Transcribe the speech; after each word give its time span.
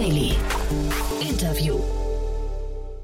Daily. 0.00 0.34
Interview. 1.20 1.78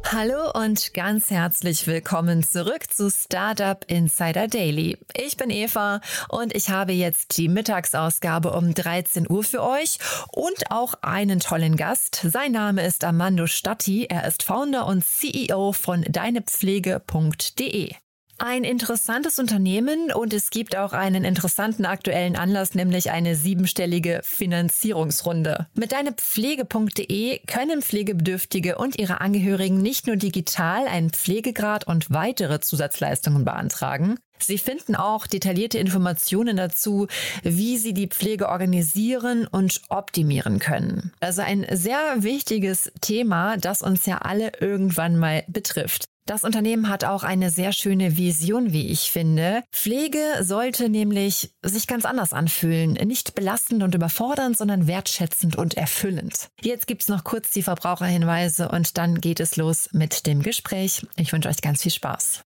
Hallo 0.06 0.50
und 0.54 0.94
ganz 0.94 1.28
herzlich 1.28 1.86
willkommen 1.86 2.42
zurück 2.42 2.90
zu 2.90 3.10
Startup 3.10 3.84
Insider 3.86 4.48
Daily. 4.48 4.96
Ich 5.14 5.36
bin 5.36 5.50
Eva 5.50 6.00
und 6.30 6.54
ich 6.54 6.70
habe 6.70 6.92
jetzt 6.92 7.36
die 7.36 7.50
Mittagsausgabe 7.50 8.50
um 8.50 8.72
13 8.72 9.28
Uhr 9.28 9.44
für 9.44 9.62
euch 9.62 9.98
und 10.32 10.70
auch 10.70 10.94
einen 11.02 11.38
tollen 11.38 11.76
Gast. 11.76 12.18
Sein 12.22 12.52
Name 12.52 12.86
ist 12.86 13.04
Armando 13.04 13.46
Statti. 13.46 14.06
Er 14.06 14.26
ist 14.26 14.42
Founder 14.42 14.86
und 14.86 15.04
CEO 15.04 15.72
von 15.72 16.02
deinepflege.de. 16.08 17.94
Ein 18.38 18.64
interessantes 18.64 19.38
Unternehmen 19.38 20.12
und 20.12 20.34
es 20.34 20.50
gibt 20.50 20.76
auch 20.76 20.92
einen 20.92 21.24
interessanten 21.24 21.86
aktuellen 21.86 22.36
Anlass, 22.36 22.74
nämlich 22.74 23.10
eine 23.10 23.34
siebenstellige 23.34 24.20
Finanzierungsrunde. 24.22 25.68
Mit 25.74 25.92
deinepflege.de 25.92 27.40
können 27.46 27.80
Pflegebedürftige 27.80 28.76
und 28.76 28.98
ihre 28.98 29.22
Angehörigen 29.22 29.80
nicht 29.80 30.06
nur 30.06 30.16
digital 30.16 30.86
einen 30.86 31.10
Pflegegrad 31.10 31.86
und 31.86 32.10
weitere 32.10 32.60
Zusatzleistungen 32.60 33.44
beantragen, 33.44 34.16
Sie 34.38 34.58
finden 34.58 34.94
auch 34.94 35.26
detaillierte 35.26 35.78
Informationen 35.78 36.58
dazu, 36.58 37.06
wie 37.42 37.78
Sie 37.78 37.94
die 37.94 38.08
Pflege 38.08 38.48
organisieren 38.48 39.46
und 39.46 39.80
optimieren 39.88 40.58
können. 40.58 41.12
Also 41.20 41.42
ein 41.42 41.66
sehr 41.72 41.98
wichtiges 42.18 42.92
Thema, 43.00 43.56
das 43.56 43.82
uns 43.82 44.04
ja 44.06 44.18
alle 44.18 44.52
irgendwann 44.60 45.16
mal 45.16 45.44
betrifft. 45.48 46.04
Das 46.26 46.42
Unternehmen 46.42 46.88
hat 46.88 47.04
auch 47.04 47.22
eine 47.22 47.50
sehr 47.50 47.72
schöne 47.72 48.16
Vision, 48.16 48.72
wie 48.72 48.88
ich 48.88 49.12
finde. 49.12 49.62
Pflege 49.70 50.18
sollte 50.40 50.88
nämlich 50.88 51.52
sich 51.62 51.86
ganz 51.86 52.04
anders 52.04 52.32
anfühlen. 52.32 52.94
Nicht 52.94 53.36
belastend 53.36 53.84
und 53.84 53.94
überfordernd, 53.94 54.58
sondern 54.58 54.88
wertschätzend 54.88 55.54
und 55.54 55.74
erfüllend. 55.74 56.48
Jetzt 56.60 56.88
gibt's 56.88 57.06
noch 57.06 57.22
kurz 57.22 57.50
die 57.50 57.62
Verbraucherhinweise 57.62 58.68
und 58.68 58.98
dann 58.98 59.20
geht 59.20 59.38
es 59.38 59.54
los 59.54 59.88
mit 59.92 60.26
dem 60.26 60.42
Gespräch. 60.42 61.06
Ich 61.16 61.32
wünsche 61.32 61.48
euch 61.48 61.62
ganz 61.62 61.82
viel 61.82 61.92
Spaß. 61.92 62.42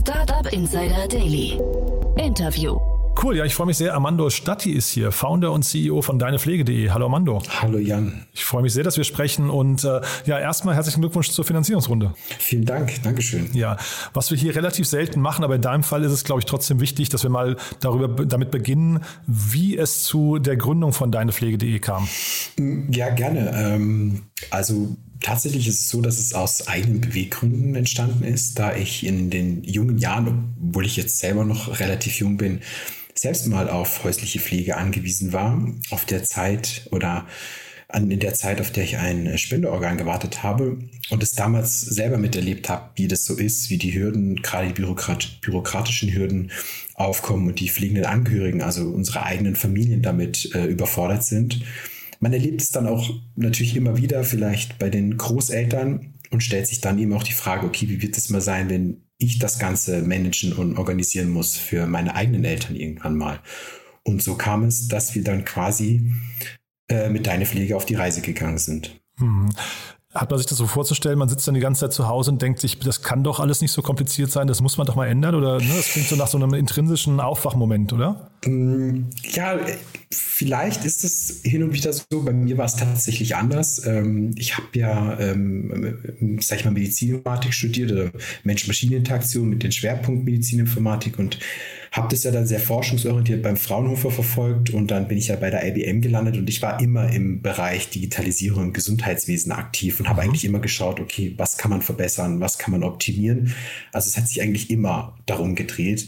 Startup 0.00 0.52
Insider 0.52 1.06
Daily. 1.06 1.60
Interview. 2.16 2.97
Cool, 3.20 3.36
ja, 3.36 3.44
ich 3.44 3.56
freue 3.56 3.66
mich 3.66 3.76
sehr. 3.76 3.94
Armando 3.94 4.30
Statti 4.30 4.70
ist 4.70 4.90
hier, 4.90 5.10
Founder 5.10 5.50
und 5.50 5.64
CEO 5.64 6.02
von 6.02 6.20
deinepflege.de. 6.20 6.90
Hallo 6.90 7.06
Armando. 7.06 7.42
Hallo 7.48 7.78
Jan. 7.78 8.26
Ich 8.32 8.44
freue 8.44 8.62
mich 8.62 8.72
sehr, 8.72 8.84
dass 8.84 8.96
wir 8.96 9.02
sprechen 9.02 9.50
und 9.50 9.82
äh, 9.82 10.00
ja, 10.24 10.38
erstmal 10.38 10.76
herzlichen 10.76 11.00
Glückwunsch 11.00 11.30
zur 11.30 11.44
Finanzierungsrunde. 11.44 12.14
Vielen 12.38 12.64
Dank, 12.64 13.02
Dankeschön. 13.02 13.50
Ja, 13.54 13.76
was 14.14 14.30
wir 14.30 14.38
hier 14.38 14.54
relativ 14.54 14.86
selten 14.86 15.20
machen, 15.20 15.42
aber 15.42 15.56
in 15.56 15.62
deinem 15.62 15.82
Fall 15.82 16.04
ist 16.04 16.12
es, 16.12 16.22
glaube 16.22 16.42
ich, 16.42 16.44
trotzdem 16.46 16.78
wichtig, 16.80 17.08
dass 17.08 17.24
wir 17.24 17.30
mal 17.30 17.56
darüber 17.80 18.24
damit 18.24 18.52
beginnen, 18.52 19.00
wie 19.26 19.76
es 19.76 20.04
zu 20.04 20.38
der 20.38 20.56
Gründung 20.56 20.92
von 20.92 21.10
deinepflege.de 21.10 21.80
kam. 21.80 22.06
Ja, 22.88 23.10
gerne. 23.10 23.50
Ähm, 23.52 24.22
also 24.50 24.96
Tatsächlich 25.20 25.66
ist 25.66 25.80
es 25.80 25.88
so, 25.88 26.00
dass 26.00 26.20
es 26.20 26.32
aus 26.32 26.68
eigenen 26.68 27.00
Beweggründen 27.00 27.74
entstanden 27.74 28.22
ist, 28.22 28.56
da 28.56 28.76
ich 28.76 29.04
in 29.04 29.30
den 29.30 29.64
jungen 29.64 29.98
Jahren, 29.98 30.54
obwohl 30.62 30.86
ich 30.86 30.96
jetzt 30.96 31.18
selber 31.18 31.44
noch 31.44 31.80
relativ 31.80 32.20
jung 32.20 32.36
bin, 32.36 32.60
selbst 33.20 33.46
mal 33.46 33.68
auf 33.68 34.04
häusliche 34.04 34.40
Pflege 34.40 34.76
angewiesen 34.76 35.32
war, 35.32 35.66
auf 35.90 36.04
der 36.04 36.24
Zeit 36.24 36.88
oder 36.90 37.26
an, 37.88 38.10
in 38.10 38.20
der 38.20 38.34
Zeit, 38.34 38.60
auf 38.60 38.70
der 38.70 38.84
ich 38.84 38.98
ein 38.98 39.38
Spendeorgan 39.38 39.96
gewartet 39.96 40.42
habe 40.42 40.78
und 41.10 41.22
es 41.22 41.32
damals 41.32 41.80
selber 41.80 42.18
miterlebt 42.18 42.68
habe, 42.68 42.90
wie 42.96 43.08
das 43.08 43.24
so 43.24 43.36
ist, 43.36 43.70
wie 43.70 43.78
die 43.78 43.94
Hürden, 43.94 44.36
gerade 44.42 44.68
die 44.68 44.74
Bürokrat 44.74 45.40
bürokratischen 45.40 46.12
Hürden 46.12 46.50
aufkommen 46.94 47.48
und 47.48 47.60
die 47.60 47.70
pflegenden 47.70 48.04
Angehörigen, 48.04 48.60
also 48.60 48.88
unsere 48.90 49.22
eigenen 49.22 49.56
Familien 49.56 50.02
damit 50.02 50.54
äh, 50.54 50.66
überfordert 50.66 51.24
sind. 51.24 51.62
Man 52.20 52.32
erlebt 52.32 52.60
es 52.60 52.70
dann 52.70 52.86
auch 52.86 53.10
natürlich 53.36 53.76
immer 53.76 53.96
wieder, 53.96 54.22
vielleicht 54.24 54.78
bei 54.78 54.90
den 54.90 55.16
Großeltern 55.16 56.14
und 56.30 56.42
stellt 56.42 56.66
sich 56.66 56.80
dann 56.80 56.98
eben 56.98 57.14
auch 57.14 57.22
die 57.22 57.32
Frage, 57.32 57.66
okay, 57.66 57.88
wie 57.88 58.02
wird 58.02 58.18
es 58.18 58.28
mal 58.28 58.40
sein, 58.40 58.68
wenn 58.68 59.07
ich 59.18 59.38
das 59.38 59.58
Ganze 59.58 60.02
managen 60.02 60.52
und 60.52 60.78
organisieren 60.78 61.28
muss 61.28 61.56
für 61.56 61.86
meine 61.86 62.14
eigenen 62.14 62.44
Eltern 62.44 62.76
irgendwann 62.76 63.16
mal. 63.16 63.40
Und 64.04 64.22
so 64.22 64.36
kam 64.36 64.64
es, 64.64 64.88
dass 64.88 65.14
wir 65.14 65.22
dann 65.24 65.44
quasi 65.44 66.12
äh, 66.88 67.10
mit 67.10 67.26
Deine 67.26 67.44
Pflege 67.44 67.76
auf 67.76 67.84
die 67.84 67.96
Reise 67.96 68.22
gegangen 68.22 68.58
sind. 68.58 69.00
Hat 70.14 70.30
man 70.30 70.38
sich 70.38 70.46
das 70.46 70.56
so 70.56 70.66
vorzustellen, 70.66 71.18
man 71.18 71.28
sitzt 71.28 71.46
dann 71.46 71.54
die 71.54 71.60
ganze 71.60 71.82
Zeit 71.82 71.92
zu 71.92 72.08
Hause 72.08 72.30
und 72.30 72.40
denkt 72.40 72.60
sich, 72.60 72.78
das 72.78 73.02
kann 73.02 73.22
doch 73.24 73.40
alles 73.40 73.60
nicht 73.60 73.72
so 73.72 73.82
kompliziert 73.82 74.30
sein, 74.30 74.46
das 74.46 74.62
muss 74.62 74.78
man 74.78 74.86
doch 74.86 74.94
mal 74.94 75.06
ändern? 75.06 75.34
Oder 75.34 75.58
ne, 75.58 75.70
das 75.76 75.88
klingt 75.88 76.08
so 76.08 76.16
nach 76.16 76.28
so 76.28 76.38
einem 76.38 76.54
intrinsischen 76.54 77.20
Aufwachmoment, 77.20 77.92
oder? 77.92 78.30
Mm, 78.46 79.02
ja, 79.34 79.58
vielleicht 80.10 80.86
ist 80.86 81.04
es 81.04 81.42
hin 81.44 81.62
und 81.62 81.74
wieder 81.74 81.92
so. 81.92 82.22
Bei 82.22 82.32
mir 82.32 82.56
war 82.56 82.64
es 82.64 82.76
tatsächlich 82.76 83.36
anders. 83.36 83.84
Ähm, 83.84 84.34
ich 84.38 84.56
habe 84.56 84.66
ja, 84.72 85.20
ähm, 85.20 86.38
sag 86.40 86.60
ich 86.60 86.64
mal, 86.64 86.70
Medizininformatik 86.70 87.52
studiert 87.52 87.92
oder 87.92 88.10
Mensch-Maschinen-Interaktion 88.44 89.50
mit 89.50 89.62
dem 89.62 89.72
Schwerpunkt 89.72 90.24
Medizininformatik 90.24 91.18
und 91.18 91.38
habe 91.92 92.08
das 92.10 92.24
ja 92.24 92.30
dann 92.30 92.46
sehr 92.46 92.60
forschungsorientiert 92.60 93.42
beim 93.42 93.56
Fraunhofer 93.56 94.10
verfolgt 94.10 94.70
und 94.70 94.90
dann 94.90 95.08
bin 95.08 95.18
ich 95.18 95.28
ja 95.28 95.36
bei 95.36 95.50
der 95.50 95.66
IBM 95.66 96.00
gelandet 96.00 96.36
und 96.36 96.48
ich 96.48 96.62
war 96.62 96.80
immer 96.80 97.10
im 97.12 97.42
Bereich 97.42 97.90
Digitalisierung 97.90 98.64
im 98.64 98.72
Gesundheitswesen 98.72 99.52
aktiv 99.52 100.00
und 100.00 100.08
habe 100.08 100.22
mhm. 100.22 100.28
eigentlich 100.28 100.44
immer 100.44 100.60
geschaut, 100.60 101.00
okay, 101.00 101.34
was 101.36 101.56
kann 101.56 101.70
man 101.70 101.82
verbessern, 101.82 102.40
was 102.40 102.58
kann 102.58 102.72
man 102.72 102.82
optimieren. 102.82 103.54
Also 103.92 104.08
es 104.08 104.16
hat 104.16 104.28
sich 104.28 104.42
eigentlich 104.42 104.70
immer 104.70 105.16
darum 105.26 105.54
gedreht. 105.54 106.06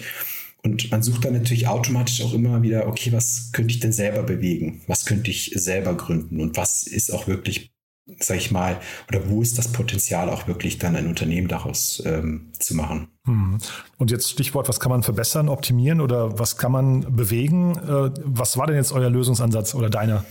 Und 0.63 0.91
man 0.91 1.03
sucht 1.03 1.25
dann 1.25 1.33
natürlich 1.33 1.69
automatisch 1.69 2.21
auch 2.23 2.35
immer 2.35 2.63
wieder, 2.63 2.87
okay, 2.87 3.13
was 3.13 3.51
könnte 3.53 3.73
ich 3.73 3.81
denn 3.81 3.93
selber 3.93 4.23
bewegen? 4.23 4.83
Was 4.87 5.07
könnte 5.07 5.31
ich 5.31 5.53
selber 5.55 5.97
gründen? 5.97 6.41
Und 6.41 6.57
was 6.59 6.87
ist 6.87 7.13
auch 7.15 7.27
wirklich, 7.27 7.71
sag 8.19 8.37
ich 8.37 8.51
mal, 8.51 8.81
oder 9.09 9.29
wo 9.29 9.43
ist 9.43 9.59
das 9.59 9.69
Potenzial 9.69 10.29
auch 10.31 10.49
wirklich 10.49 10.79
dann 10.79 10.97
ein 10.97 11.07
Unternehmen 11.07 11.49
daraus 11.49 12.03
ähm, 12.05 12.53
zu 12.59 12.75
machen? 12.75 13.09
Hm. 13.27 13.59
Und 13.99 14.11
jetzt 14.11 14.31
Stichwort, 14.31 14.69
was 14.69 14.81
kann 14.81 14.91
man 14.91 15.03
verbessern, 15.03 15.49
optimieren 15.49 16.01
oder 16.01 16.39
was 16.39 16.57
kann 16.57 16.73
man 16.73 17.15
bewegen? 17.15 17.77
Äh, 17.77 18.11
was 18.25 18.57
war 18.57 18.67
denn 18.67 18.77
jetzt 18.77 18.93
euer 18.93 19.11
Lösungsansatz 19.11 19.75
oder 19.75 19.91
deiner? 19.91 20.25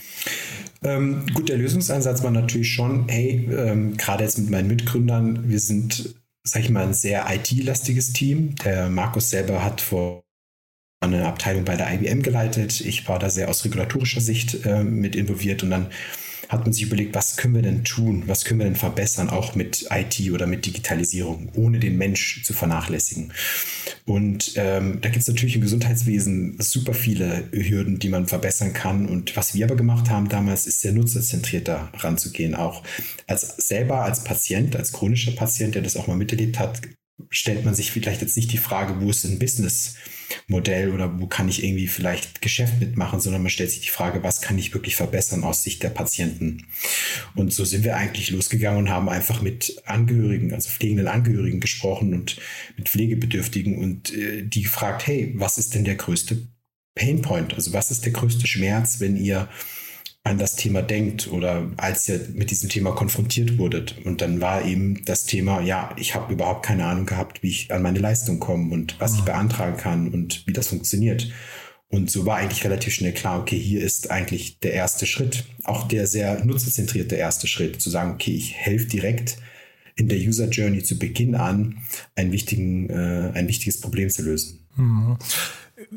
Ähm, 0.81 1.25
gut, 1.33 1.49
der 1.49 1.57
Lösungsansatz 1.57 2.23
war 2.23 2.31
natürlich 2.31 2.73
schon, 2.73 3.07
hey, 3.07 3.49
ähm, 3.51 3.97
gerade 3.97 4.23
jetzt 4.23 4.37
mit 4.37 4.49
meinen 4.49 4.67
Mitgründern, 4.67 5.49
wir 5.49 5.59
sind 5.59 6.15
sag 6.43 6.63
ich 6.63 6.69
mal, 6.69 6.85
ein 6.85 6.93
sehr 6.93 7.25
IT-lastiges 7.29 8.13
Team. 8.13 8.55
Der 8.63 8.89
Markus 8.89 9.29
selber 9.29 9.63
hat 9.63 9.81
vor 9.81 10.23
eine 11.01 11.25
Abteilung 11.27 11.63
bei 11.63 11.75
der 11.75 11.93
IBM 11.93 12.23
geleitet. 12.23 12.81
Ich 12.81 13.07
war 13.07 13.19
da 13.19 13.29
sehr 13.29 13.49
aus 13.49 13.63
regulatorischer 13.63 14.21
Sicht 14.21 14.65
äh, 14.65 14.83
mit 14.83 15.15
involviert 15.15 15.63
und 15.63 15.69
dann 15.69 15.87
hat 16.49 16.63
man 16.65 16.73
sich 16.73 16.83
überlegt, 16.83 17.13
was 17.15 17.37
können 17.37 17.53
wir 17.53 17.61
denn 17.61 17.83
tun, 17.83 18.23
was 18.25 18.43
können 18.43 18.59
wir 18.59 18.65
denn 18.65 18.75
verbessern, 18.75 19.29
auch 19.29 19.53
mit 19.53 19.87
IT 19.91 20.31
oder 20.31 20.47
mit 20.47 20.65
Digitalisierung, 20.65 21.49
ohne 21.53 21.79
den 21.79 21.97
Mensch 21.97 22.43
zu 22.43 22.53
vernachlässigen. 22.53 23.31
Und 24.05 24.53
ähm, 24.55 24.97
da 25.01 25.09
gibt 25.09 25.21
es 25.21 25.27
natürlich 25.27 25.55
im 25.55 25.61
Gesundheitswesen 25.61 26.55
super 26.59 26.95
viele 26.95 27.47
Hürden, 27.51 27.99
die 27.99 28.09
man 28.09 28.27
verbessern 28.27 28.73
kann. 28.73 29.07
Und 29.07 29.37
was 29.37 29.53
wir 29.53 29.65
aber 29.67 29.75
gemacht 29.75 30.09
haben 30.09 30.27
damals, 30.27 30.65
ist 30.65 30.81
sehr 30.81 30.91
nutzerzentrierter 30.91 31.91
ranzugehen. 31.93 32.55
Auch 32.55 32.83
als 33.27 33.55
selber 33.57 34.03
als 34.03 34.23
Patient, 34.23 34.75
als 34.75 34.91
chronischer 34.91 35.33
Patient, 35.33 35.75
der 35.75 35.83
das 35.83 35.97
auch 35.97 36.07
mal 36.07 36.17
miterlebt 36.17 36.57
hat, 36.57 36.81
stellt 37.29 37.63
man 37.63 37.75
sich 37.75 37.91
vielleicht 37.91 38.21
jetzt 38.21 38.35
nicht 38.35 38.51
die 38.51 38.57
Frage, 38.57 38.99
wo 39.01 39.11
ist 39.11 39.23
ein 39.23 39.37
Businessmodell 40.29 40.91
oder 40.91 41.19
wo 41.19 41.27
kann 41.27 41.49
ich 41.49 41.63
irgendwie 41.63 41.87
vielleicht 41.87 42.41
Geschäft 42.41 42.79
mitmachen, 42.79 43.19
sondern 43.19 43.41
man 43.41 43.49
stellt 43.49 43.71
sich 43.71 43.81
die 43.81 43.89
Frage, 43.89 44.23
was 44.23 44.41
kann 44.41 44.57
ich 44.57 44.73
wirklich 44.73 44.95
verbessern 44.95 45.43
aus 45.43 45.63
Sicht 45.63 45.83
der 45.83 45.89
Patienten. 45.89 46.67
Und 47.35 47.53
so 47.53 47.65
sind 47.65 47.83
wir 47.83 47.95
eigentlich 47.95 48.31
losgegangen 48.31 48.79
und 48.79 48.89
haben 48.89 49.09
einfach 49.09 49.41
mit 49.41 49.81
Angehörigen, 49.85 50.53
also 50.53 50.69
pflegenden 50.69 51.07
Angehörigen 51.07 51.59
gesprochen 51.59 52.13
und 52.13 52.37
mit 52.77 52.89
Pflegebedürftigen 52.89 53.77
und 53.77 54.13
äh, 54.13 54.43
die 54.43 54.63
gefragt, 54.63 55.07
hey, 55.07 55.33
was 55.35 55.57
ist 55.57 55.75
denn 55.75 55.85
der 55.85 55.95
größte 55.95 56.47
Painpoint? 56.95 57.53
Also 57.53 57.73
was 57.73 57.91
ist 57.91 58.05
der 58.05 58.13
größte 58.13 58.47
Schmerz, 58.47 58.99
wenn 58.99 59.17
ihr 59.17 59.49
an 60.29 60.37
das 60.37 60.55
Thema 60.55 60.83
denkt 60.83 61.27
oder 61.31 61.71
als 61.77 62.07
ihr 62.07 62.21
mit 62.33 62.51
diesem 62.51 62.69
Thema 62.69 62.91
konfrontiert 62.91 63.57
wurdet. 63.57 63.95
Und 64.05 64.21
dann 64.21 64.39
war 64.39 64.63
eben 64.63 65.03
das 65.05 65.25
Thema, 65.25 65.59
ja, 65.61 65.93
ich 65.97 66.13
habe 66.13 66.31
überhaupt 66.31 66.63
keine 66.65 66.85
Ahnung 66.85 67.07
gehabt, 67.07 67.41
wie 67.41 67.49
ich 67.49 67.73
an 67.73 67.81
meine 67.81 67.99
Leistung 67.99 68.39
komme 68.39 68.71
und 68.71 68.99
was 68.99 69.15
ich 69.15 69.21
mhm. 69.21 69.25
beantragen 69.25 69.77
kann 69.77 70.07
und 70.09 70.45
wie 70.45 70.53
das 70.53 70.67
funktioniert. 70.67 71.31
Und 71.89 72.11
so 72.11 72.27
war 72.27 72.37
eigentlich 72.37 72.63
relativ 72.63 72.93
schnell 72.93 73.13
klar, 73.13 73.39
okay, 73.39 73.57
hier 73.57 73.81
ist 73.81 74.11
eigentlich 74.11 74.59
der 74.59 74.73
erste 74.73 75.07
Schritt, 75.07 75.45
auch 75.63 75.87
der 75.87 76.05
sehr 76.05 76.45
nutzerzentrierte 76.45 77.15
erste 77.15 77.47
Schritt, 77.47 77.81
zu 77.81 77.89
sagen, 77.89 78.11
okay, 78.11 78.35
ich 78.35 78.53
helfe 78.53 78.85
direkt 78.85 79.37
in 79.95 80.07
der 80.07 80.19
User 80.19 80.47
Journey 80.47 80.83
zu 80.83 80.99
Beginn 80.99 81.33
an, 81.33 81.79
einen 82.15 82.31
wichtigen, 82.31 82.89
äh, 82.91 83.31
ein 83.33 83.47
wichtiges 83.47 83.81
Problem 83.81 84.11
zu 84.11 84.21
lösen. 84.21 84.59
Mhm. 84.77 85.17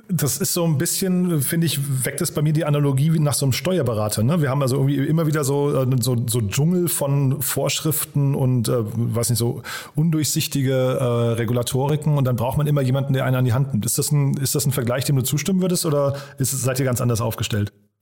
Das 0.09 0.39
ist 0.39 0.53
so 0.53 0.65
ein 0.65 0.79
bisschen, 0.79 1.43
finde 1.43 1.67
ich, 1.67 2.05
weckt 2.05 2.21
es 2.21 2.31
bei 2.31 2.43
mir 2.43 2.53
die 2.53 2.65
Analogie 2.65 3.11
nach 3.19 3.35
so 3.35 3.47
einem 3.47 3.53
Steuerberater. 3.53 4.23
Ne? 4.23 4.41
Wir 4.41 4.51
haben 4.51 4.63
also 4.63 4.77
irgendwie 4.77 4.97
immer 4.97 5.27
wieder 5.27 5.45
so, 5.45 5.75
äh, 5.75 5.87
so, 6.01 6.17
so 6.27 6.41
Dschungel 6.41 6.89
von 6.89 7.43
Vorschriften 7.43 8.35
und, 8.35 8.69
äh, 8.69 8.75
weiß 8.79 9.31
nicht, 9.31 9.39
so 9.39 9.63
undurchsichtige 9.95 10.73
äh, 10.73 11.05
Regulatoriken 11.35 12.17
und 12.17 12.25
dann 12.25 12.37
braucht 12.37 12.59
man 12.59 12.67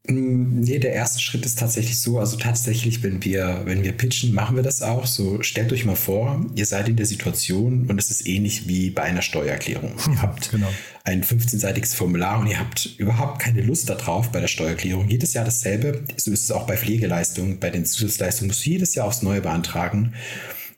Mm, 0.07 0.61
nee, 0.61 0.79
der 0.79 0.93
erste 0.93 1.21
Schritt 1.21 1.45
ist 1.45 1.59
tatsächlich 1.59 2.01
so, 2.01 2.19
also 2.19 2.37
tatsächlich, 2.37 3.03
wenn 3.03 3.23
wir, 3.23 3.63
wenn 3.65 3.85
wir 3.85 3.93
pitchen, 3.93 4.33
machen 4.33 4.57
wir 4.57 4.63
das 4.63 4.81
auch. 4.83 5.07
So, 5.07 5.43
stellt 5.43 5.73
euch 5.73 5.85
mal 5.85 5.97
vor, 5.97 6.47
ihr 6.55 6.65
seid 6.67 6.89
in 6.89 6.97
der 6.97 7.07
Situation 7.07 7.87
und 7.87 7.99
es 7.99 8.11
ist 8.11 8.27
ähnlich 8.27 8.67
wie 8.67 8.91
bei 8.91 9.03
einer 9.03 9.23
Steuererklärung. 9.23 9.95
Ihr 10.11 10.23
habt 10.23 10.51
genau. 10.51 10.69
ein 11.05 11.23
15-seitiges 11.23 11.95
Formular 11.95 12.41
und 12.41 12.47
ihr 12.47 12.59
habt 12.59 12.95
überhaupt 12.99 13.41
keine 13.41 13.61
Lust 13.61 13.91
darauf 13.91 14.33
bei 14.33 14.41
der 14.41 14.49
Steuererklärung. 14.49 15.09
Jedes 15.09 15.35
Jahr 15.35 15.45
dasselbe. 15.45 16.05
So 16.17 16.31
ist 16.31 16.45
es 16.45 16.51
auch 16.51 16.67
bei 16.67 16.77
Pflegeleistungen. 16.77 17.59
Bei 17.59 17.71
den 17.71 17.85
Zusatzleistungen 17.85 18.49
musst 18.49 18.65
du 18.65 18.71
jedes 18.71 18.95
Jahr 18.95 19.07
aufs 19.07 19.23
Neue 19.23 19.43
beantragen. 19.43 20.15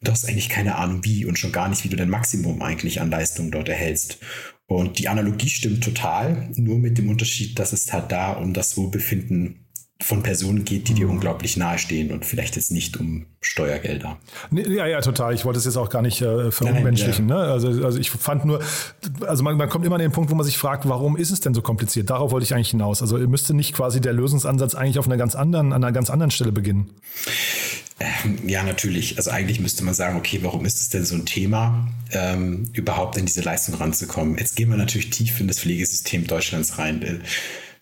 Du 0.02 0.10
hast 0.10 0.28
eigentlich 0.28 0.48
keine 0.48 0.74
Ahnung 0.76 1.04
wie 1.04 1.24
und 1.24 1.38
schon 1.38 1.52
gar 1.52 1.68
nicht, 1.68 1.84
wie 1.84 1.88
du 1.88 1.96
dein 1.96 2.10
Maximum 2.10 2.60
eigentlich 2.60 3.00
an 3.00 3.10
Leistungen 3.10 3.52
dort 3.52 3.68
erhältst. 3.68 4.18
Und 4.66 4.98
die 4.98 5.08
Analogie 5.08 5.48
stimmt 5.48 5.84
total, 5.84 6.50
nur 6.56 6.78
mit 6.78 6.96
dem 6.96 7.10
Unterschied, 7.10 7.58
dass 7.58 7.72
es 7.72 7.92
halt 7.92 8.10
da 8.10 8.32
um 8.32 8.54
das 8.54 8.76
Wohlbefinden 8.76 9.62
von 10.02 10.22
Personen 10.22 10.64
geht, 10.64 10.88
die 10.88 10.94
dir 10.94 11.06
mhm. 11.06 11.12
unglaublich 11.12 11.56
nahestehen 11.56 12.10
und 12.12 12.26
vielleicht 12.26 12.56
jetzt 12.56 12.70
nicht 12.70 12.98
um 12.98 13.26
Steuergelder. 13.40 14.18
Nee, 14.50 14.68
ja, 14.68 14.86
ja, 14.86 15.00
total. 15.00 15.34
Ich 15.34 15.44
wollte 15.44 15.58
es 15.58 15.64
jetzt 15.64 15.76
auch 15.76 15.90
gar 15.90 16.02
nicht 16.02 16.20
äh, 16.20 16.50
verunmenschlichen. 16.50 17.28
Ja. 17.28 17.36
Ne? 17.36 17.42
Also, 17.42 17.68
also 17.84 17.98
ich 17.98 18.10
fand 18.10 18.44
nur, 18.44 18.60
also 19.26 19.42
man, 19.42 19.56
man 19.56 19.68
kommt 19.68 19.84
immer 19.84 19.96
an 19.96 20.00
den 20.00 20.12
Punkt, 20.12 20.30
wo 20.30 20.34
man 20.34 20.44
sich 20.44 20.58
fragt, 20.58 20.88
warum 20.88 21.16
ist 21.16 21.30
es 21.30 21.40
denn 21.40 21.54
so 21.54 21.62
kompliziert? 21.62 22.10
Darauf 22.10 22.30
wollte 22.32 22.44
ich 22.44 22.54
eigentlich 22.54 22.70
hinaus. 22.70 23.00
Also 23.00 23.18
müsste 23.18 23.54
nicht 23.54 23.74
quasi 23.74 24.00
der 24.00 24.12
Lösungsansatz 24.12 24.74
eigentlich 24.74 24.98
auf 24.98 25.06
einer 25.06 25.16
ganz 25.16 25.34
anderen, 25.34 25.72
an 25.72 25.84
einer 25.84 25.92
ganz 25.92 26.10
anderen 26.10 26.30
Stelle 26.30 26.52
beginnen. 26.52 26.90
Ähm, 28.24 28.48
ja, 28.48 28.62
natürlich. 28.62 29.16
Also 29.16 29.30
eigentlich 29.30 29.60
müsste 29.60 29.84
man 29.84 29.94
sagen, 29.94 30.16
okay, 30.16 30.40
warum 30.42 30.64
ist 30.64 30.80
es 30.80 30.88
denn 30.88 31.04
so 31.04 31.14
ein 31.14 31.26
Thema, 31.26 31.88
ähm, 32.12 32.70
überhaupt 32.72 33.16
in 33.16 33.26
diese 33.26 33.42
Leistung 33.42 33.74
ranzukommen? 33.74 34.38
Jetzt 34.38 34.56
gehen 34.56 34.70
wir 34.70 34.76
natürlich 34.76 35.10
tief 35.10 35.40
in 35.40 35.48
das 35.48 35.60
Pflegesystem 35.60 36.26
Deutschlands 36.26 36.78
rein. 36.78 37.02
Äh, 37.02 37.18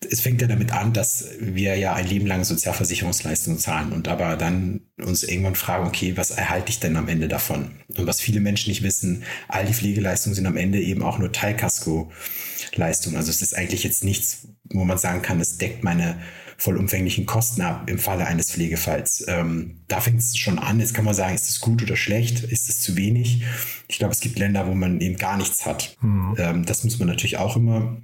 es 0.09 0.21
fängt 0.21 0.41
ja 0.41 0.47
damit 0.47 0.71
an, 0.71 0.93
dass 0.93 1.25
wir 1.39 1.75
ja 1.75 1.93
ein 1.93 2.07
Leben 2.07 2.25
lang 2.25 2.43
Sozialversicherungsleistungen 2.43 3.59
zahlen 3.59 3.91
und 3.91 4.07
aber 4.07 4.35
dann 4.35 4.81
uns 4.97 5.21
irgendwann 5.21 5.53
fragen, 5.55 5.87
okay, 5.87 6.17
was 6.17 6.31
erhalte 6.31 6.71
ich 6.71 6.79
denn 6.79 6.95
am 6.95 7.07
Ende 7.07 7.27
davon? 7.27 7.71
Und 7.95 8.07
was 8.07 8.19
viele 8.19 8.39
Menschen 8.39 8.69
nicht 8.69 8.81
wissen, 8.81 9.23
all 9.47 9.65
die 9.65 9.75
Pflegeleistungen 9.75 10.33
sind 10.33 10.47
am 10.47 10.57
Ende 10.57 10.79
eben 10.79 11.03
auch 11.03 11.19
nur 11.19 11.31
Teilkasko-Leistungen. 11.31 13.15
Also 13.15 13.29
es 13.29 13.43
ist 13.43 13.55
eigentlich 13.55 13.83
jetzt 13.83 14.03
nichts, 14.03 14.47
wo 14.63 14.85
man 14.85 14.97
sagen 14.97 15.21
kann, 15.21 15.39
es 15.39 15.59
deckt 15.59 15.83
meine 15.83 16.17
vollumfänglichen 16.61 17.25
Kosten 17.25 17.63
ab 17.63 17.89
im 17.89 17.97
Falle 17.97 18.27
eines 18.27 18.51
Pflegefalls. 18.51 19.25
Ähm, 19.27 19.81
da 19.87 19.99
fängt 19.99 20.19
es 20.19 20.37
schon 20.37 20.59
an. 20.59 20.79
Jetzt 20.79 20.93
kann 20.93 21.05
man 21.05 21.15
sagen, 21.15 21.33
ist 21.33 21.49
es 21.49 21.59
gut 21.59 21.81
oder 21.81 21.95
schlecht? 21.95 22.43
Ist 22.43 22.69
es 22.69 22.81
zu 22.81 22.95
wenig? 22.95 23.41
Ich 23.87 23.97
glaube, 23.97 24.13
es 24.13 24.19
gibt 24.19 24.37
Länder, 24.37 24.67
wo 24.67 24.75
man 24.75 25.01
eben 25.01 25.17
gar 25.17 25.37
nichts 25.37 25.65
hat. 25.65 25.97
Hm. 26.01 26.35
Ähm, 26.37 26.65
das 26.65 26.83
muss 26.83 26.99
man 26.99 27.07
natürlich 27.07 27.37
auch 27.37 27.55
immer 27.55 27.97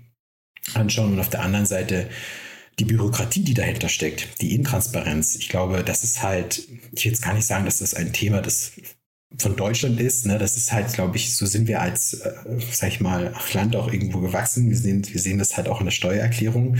anschauen. 0.73 1.13
Und 1.13 1.19
auf 1.19 1.29
der 1.29 1.43
anderen 1.43 1.67
Seite 1.67 2.09
die 2.79 2.85
Bürokratie, 2.85 3.43
die 3.43 3.53
dahinter 3.53 3.89
steckt, 3.89 4.41
die 4.41 4.55
Intransparenz. 4.55 5.35
Ich 5.35 5.49
glaube, 5.49 5.83
das 5.83 6.03
ist 6.03 6.23
halt, 6.23 6.67
ich 6.93 7.05
will 7.05 7.11
jetzt 7.11 7.21
gar 7.21 7.35
nicht 7.35 7.45
sagen, 7.45 7.65
dass 7.65 7.77
das 7.77 7.93
ein 7.93 8.11
Thema 8.11 8.41
des 8.41 8.73
von 9.37 9.55
Deutschland 9.55 9.99
ist. 9.99 10.25
Ne? 10.25 10.39
Das 10.39 10.57
ist 10.57 10.71
halt, 10.71 10.91
glaube 10.93 11.17
ich, 11.17 11.35
so 11.35 11.45
sind 11.45 11.67
wir 11.67 11.81
als, 11.81 12.13
äh, 12.13 12.31
sag 12.71 12.89
ich 12.89 13.01
mal, 13.01 13.35
Land 13.53 13.75
auch 13.75 13.93
irgendwo 13.93 14.19
gewachsen. 14.19 14.69
Wir 14.69 14.77
sehen, 14.77 15.05
wir 15.07 15.21
sehen 15.21 15.37
das 15.37 15.57
halt 15.57 15.67
auch 15.67 15.79
in 15.79 15.85
der 15.85 15.91
Steuererklärung. 15.91 16.77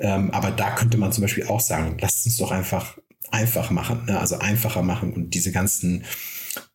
Ähm, 0.00 0.30
aber 0.30 0.50
da 0.50 0.70
könnte 0.70 0.98
man 0.98 1.12
zum 1.12 1.22
Beispiel 1.22 1.46
auch 1.46 1.60
sagen, 1.60 1.96
lasst 2.00 2.26
uns 2.26 2.36
doch 2.36 2.50
einfach 2.50 2.96
einfach 3.30 3.70
machen, 3.70 4.06
ne? 4.06 4.18
also 4.18 4.38
einfacher 4.38 4.82
machen 4.82 5.12
und 5.12 5.34
diese 5.34 5.52
ganzen 5.52 6.04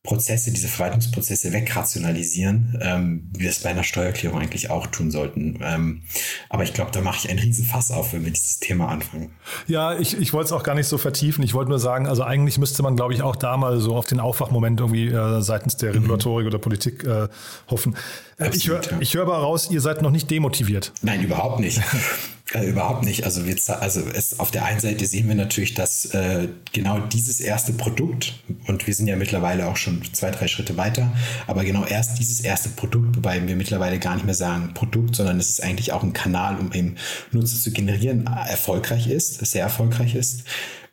Prozesse, 0.04 0.52
diese 0.52 0.68
Verwaltungsprozesse 0.68 1.52
wegrationalisieren, 1.52 2.78
ähm, 2.80 3.30
wie 3.34 3.42
wir 3.42 3.50
es 3.50 3.60
bei 3.60 3.72
einer 3.72 3.84
Steuererklärung 3.84 4.40
eigentlich 4.40 4.70
auch 4.70 4.88
tun 4.88 5.10
sollten. 5.12 5.60
Ähm, 5.62 6.04
aber 6.48 6.64
ich 6.64 6.74
glaube, 6.74 6.92
da 6.92 7.02
mache 7.02 7.18
ich 7.18 7.30
einen 7.30 7.40
riesen 7.40 7.66
Fass 7.66 7.92
auf, 7.92 8.14
wenn 8.14 8.24
wir 8.24 8.32
dieses 8.32 8.60
Thema 8.60 8.88
anfangen. 8.88 9.32
Ja, 9.68 9.98
ich, 9.98 10.18
ich 10.18 10.32
wollte 10.32 10.46
es 10.46 10.52
auch 10.52 10.64
gar 10.64 10.76
nicht 10.76 10.88
so 10.88 10.98
vertiefen. 10.98 11.44
Ich 11.44 11.56
wollte 11.56 11.70
nur 11.70 11.80
sagen, 11.80 12.08
also 12.08 12.24
eigentlich 12.24 12.58
müsste 12.58 12.84
man, 12.84 12.96
glaube 12.96 13.16
ich, 13.16 13.24
auch 13.24 13.36
da 13.36 13.58
mal 13.58 13.80
so 13.82 13.96
auf 13.96 14.06
den 14.06 14.20
Aufwachmoment 14.20 14.80
irgendwie 14.80 15.08
äh, 15.08 15.42
seitens 15.42 15.76
der 15.76 15.90
mhm. 15.90 15.98
Regulatorik 15.98 16.46
mhm. 16.46 16.50
oder 16.50 16.60
Politik 16.60 17.04
äh, 17.04 17.28
hoffen. 17.68 17.96
Äh, 18.38 18.46
Absolut, 18.46 18.86
ich 19.02 19.16
höre 19.16 19.24
ja. 19.24 19.26
hör 19.28 19.34
aber 19.34 19.38
raus, 19.40 19.70
ihr 19.72 19.82
seid 19.82 20.04
noch 20.04 20.12
nicht 20.12 20.30
demotiviert. 20.30 20.94
Nein, 21.02 21.24
überhaupt 21.24 21.60
nicht. 21.60 21.82
Äh, 22.54 22.68
überhaupt 22.68 23.04
nicht. 23.04 23.24
Also, 23.24 23.48
wir, 23.48 23.56
also 23.82 24.02
es, 24.02 24.40
auf 24.40 24.52
der 24.52 24.66
einen 24.66 24.80
Seite 24.80 25.08
sehen 25.08 25.28
wir 25.28 25.34
natürlich, 25.34 25.74
dass 25.74 26.06
äh, 26.06 26.48
genau 26.74 27.00
dieses 27.00 27.40
erste 27.40 27.74
Produkt, 27.74 28.36
und 28.68 28.86
wir 28.86 28.94
sind 28.94 29.08
ja 29.08 29.16
mittlerweile 29.16 29.68
auch 29.68 29.78
schon 29.78 30.04
zwei, 30.14 30.30
drei 30.30 30.48
Schritte 30.48 30.78
weiter, 30.78 31.12
aber 31.48 31.66
genau 31.66 31.86
erst 31.86 32.20
dieses 32.20 32.42
erste 32.42 32.70
Produkt, 32.70 33.18
wobei 33.18 33.46
wir 33.48 33.56
mittlerweile 33.56 33.98
gar 33.98 34.14
nicht 34.14 34.26
mehr 34.26 34.36
sagen 34.36 34.76
Produkt, 34.76 35.16
sondern 35.16 35.40
es 35.40 35.50
ist 35.50 35.64
eigentlich 35.64 35.92
auch 35.92 36.04
ein 36.04 36.14
Kanal, 36.14 36.60
um 36.60 36.72
eben 36.72 36.96
Nutzer 37.32 37.58
zu 37.58 37.72
generieren, 37.72 38.28
erfolgreich 38.28 39.08
ist, 39.08 39.44
sehr 39.44 39.64
erfolgreich 39.64 40.14
ist 40.14 40.44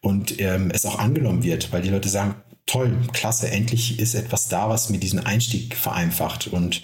und 0.01 0.41
ähm, 0.41 0.71
es 0.73 0.87
auch 0.87 0.99
angenommen 0.99 1.43
wird, 1.43 1.71
weil 1.71 1.83
die 1.83 1.91
Leute 1.91 2.09
sagen, 2.09 2.35
toll, 2.65 2.97
klasse, 3.13 3.51
endlich 3.51 3.99
ist 3.99 4.15
etwas 4.15 4.49
da, 4.49 4.71
was 4.71 4.89
mir 4.89 4.99
diesen 4.99 5.21
Einstieg 5.21 5.77
vereinfacht 5.77 6.47
und 6.47 6.83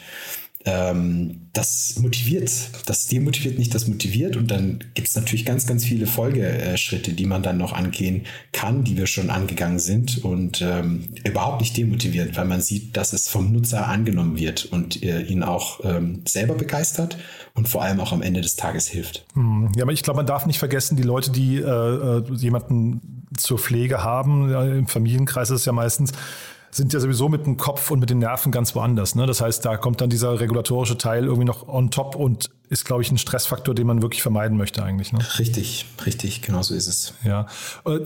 ähm, 0.69 1.49
das 1.55 1.99
motiviert. 1.99 2.51
Das 2.87 3.07
demotiviert 3.07 3.59
nicht, 3.59 3.75
das 3.75 3.89
motiviert. 3.89 4.37
Und 4.37 4.51
dann 4.51 4.85
gibt 4.95 5.09
es 5.09 5.17
natürlich 5.17 5.47
ganz, 5.47 5.67
ganz 5.67 5.85
viele 5.85 6.07
Folgeschritte, 6.07 7.13
die 7.13 7.27
man 7.27 7.43
dann 7.43 7.57
noch 7.57 7.73
angehen 7.73 8.27
kann, 8.53 8.85
die 8.85 8.97
wir 8.97 9.07
schon 9.07 9.31
angegangen 9.31 9.79
sind 9.79 10.23
und 10.25 10.61
ähm, 10.61 11.09
überhaupt 11.25 11.63
nicht 11.63 11.77
demotiviert, 11.77 12.37
weil 12.37 12.45
man 12.45 12.61
sieht, 12.61 12.97
dass 12.97 13.13
es 13.13 13.29
vom 13.29 13.51
Nutzer 13.53 13.89
angenommen 13.89 14.39
wird 14.39 14.67
und 14.67 15.03
äh, 15.03 15.23
ihn 15.23 15.43
auch 15.43 15.81
ähm, 15.85 16.23
selber 16.27 16.55
begeistert 16.55 17.17
und 17.55 17.69
vor 17.69 17.83
allem 17.83 17.99
auch 18.01 18.13
am 18.13 18.23
Ende 18.23 18.43
des 18.43 18.57
Tages 18.57 18.87
hilft. 18.87 19.25
Hm. 19.33 19.73
Ja, 19.75 19.85
aber 19.85 19.93
ich 19.93 20.03
glaube, 20.03 20.19
man 20.19 20.27
darf 20.27 20.47
nicht 20.47 20.59
vergessen, 20.59 20.97
die 20.97 21.03
Leute, 21.03 21.31
die 21.31 21.57
äh, 21.57 21.63
äh 21.63 22.23
jemanden 22.35 23.25
zur 23.37 23.59
Pflege 23.59 24.03
haben, 24.03 24.53
im 24.53 24.87
Familienkreis 24.87 25.51
ist 25.51 25.61
es 25.61 25.65
ja 25.65 25.73
meistens, 25.73 26.13
sind 26.71 26.93
ja 26.93 27.01
sowieso 27.01 27.29
mit 27.29 27.47
dem 27.47 27.57
Kopf 27.57 27.91
und 27.91 28.01
mit 28.01 28.11
den 28.11 28.19
Nerven 28.19 28.53
ganz 28.53 28.75
woanders. 28.75 29.15
Ne? 29.15 29.27
Das 29.27 29.41
heißt, 29.41 29.65
da 29.65 29.77
kommt 29.77 30.01
dann 30.01 30.11
dieser 30.11 30.41
regulatorische 30.41 30.99
Teil 30.99 31.25
irgendwie 31.25 31.47
noch 31.47 31.67
on 31.69 31.91
top 31.91 32.15
und 32.15 32.51
ist, 32.71 32.85
glaube 32.85 33.03
ich, 33.03 33.11
ein 33.11 33.19
Stressfaktor, 33.19 33.75
den 33.75 33.87
man 33.87 34.03
wirklich 34.03 34.23
vermeiden 34.23 34.57
möchte 34.57 34.83
eigentlich. 34.83 35.13
Ne? 35.13 35.21
Richtig, 35.39 35.87
richtig, 36.05 36.43
genau 36.43 36.63
so 36.63 36.75
ist 36.75 36.87
es. 36.87 37.15
Ja. 37.25 37.47
Äh, 37.87 37.99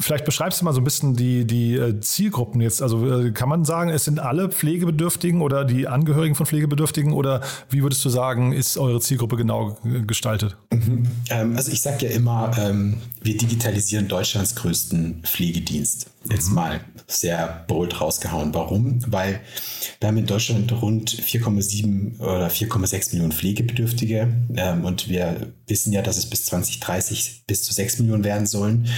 vielleicht 0.00 0.24
beschreibst 0.24 0.60
du 0.60 0.64
mal 0.64 0.72
so 0.72 0.80
ein 0.80 0.84
bisschen 0.84 1.14
die, 1.14 1.46
die 1.46 1.74
äh, 1.74 2.00
Zielgruppen 2.00 2.60
jetzt. 2.60 2.82
Also 2.82 3.26
äh, 3.26 3.30
kann 3.32 3.48
man 3.48 3.64
sagen, 3.64 3.90
es 3.90 4.04
sind 4.04 4.18
alle 4.18 4.48
Pflegebedürftigen 4.48 5.42
oder 5.42 5.64
die 5.64 5.86
Angehörigen 5.86 6.34
von 6.34 6.46
Pflegebedürftigen 6.46 7.12
oder 7.12 7.40
wie 7.70 7.82
würdest 7.82 8.04
du 8.04 8.08
sagen, 8.08 8.52
ist 8.52 8.78
eure 8.78 9.00
Zielgruppe 9.00 9.36
genau 9.36 9.78
gestaltet? 10.06 10.56
Mhm. 10.72 11.06
Ähm, 11.30 11.56
also 11.56 11.72
ich 11.72 11.82
sage 11.82 12.06
ja 12.06 12.12
immer, 12.12 12.52
ähm, 12.58 12.98
wir 13.22 13.36
digitalisieren 13.36 14.08
Deutschlands 14.08 14.54
größten 14.54 15.22
Pflegedienst 15.24 16.10
jetzt 16.30 16.50
mal 16.50 16.80
sehr 17.06 17.64
bold 17.68 18.00
rausgehauen. 18.00 18.52
Warum? 18.54 19.00
Weil 19.06 19.40
wir 20.00 20.08
haben 20.08 20.16
in 20.16 20.26
Deutschland 20.26 20.72
rund 20.80 21.10
4,7 21.10 22.18
oder 22.20 22.48
4,6 22.48 23.12
Millionen 23.12 23.32
Pflegebedürftige 23.32 24.05
ähm, 24.12 24.84
und 24.84 25.08
wir 25.08 25.52
wissen 25.66 25.92
ja, 25.92 26.02
dass 26.02 26.16
es 26.16 26.26
bis 26.26 26.46
2030 26.46 27.44
bis 27.46 27.62
zu 27.62 27.72
6 27.72 28.00
Millionen 28.00 28.24
werden 28.24 28.46
sollen. 28.46 28.88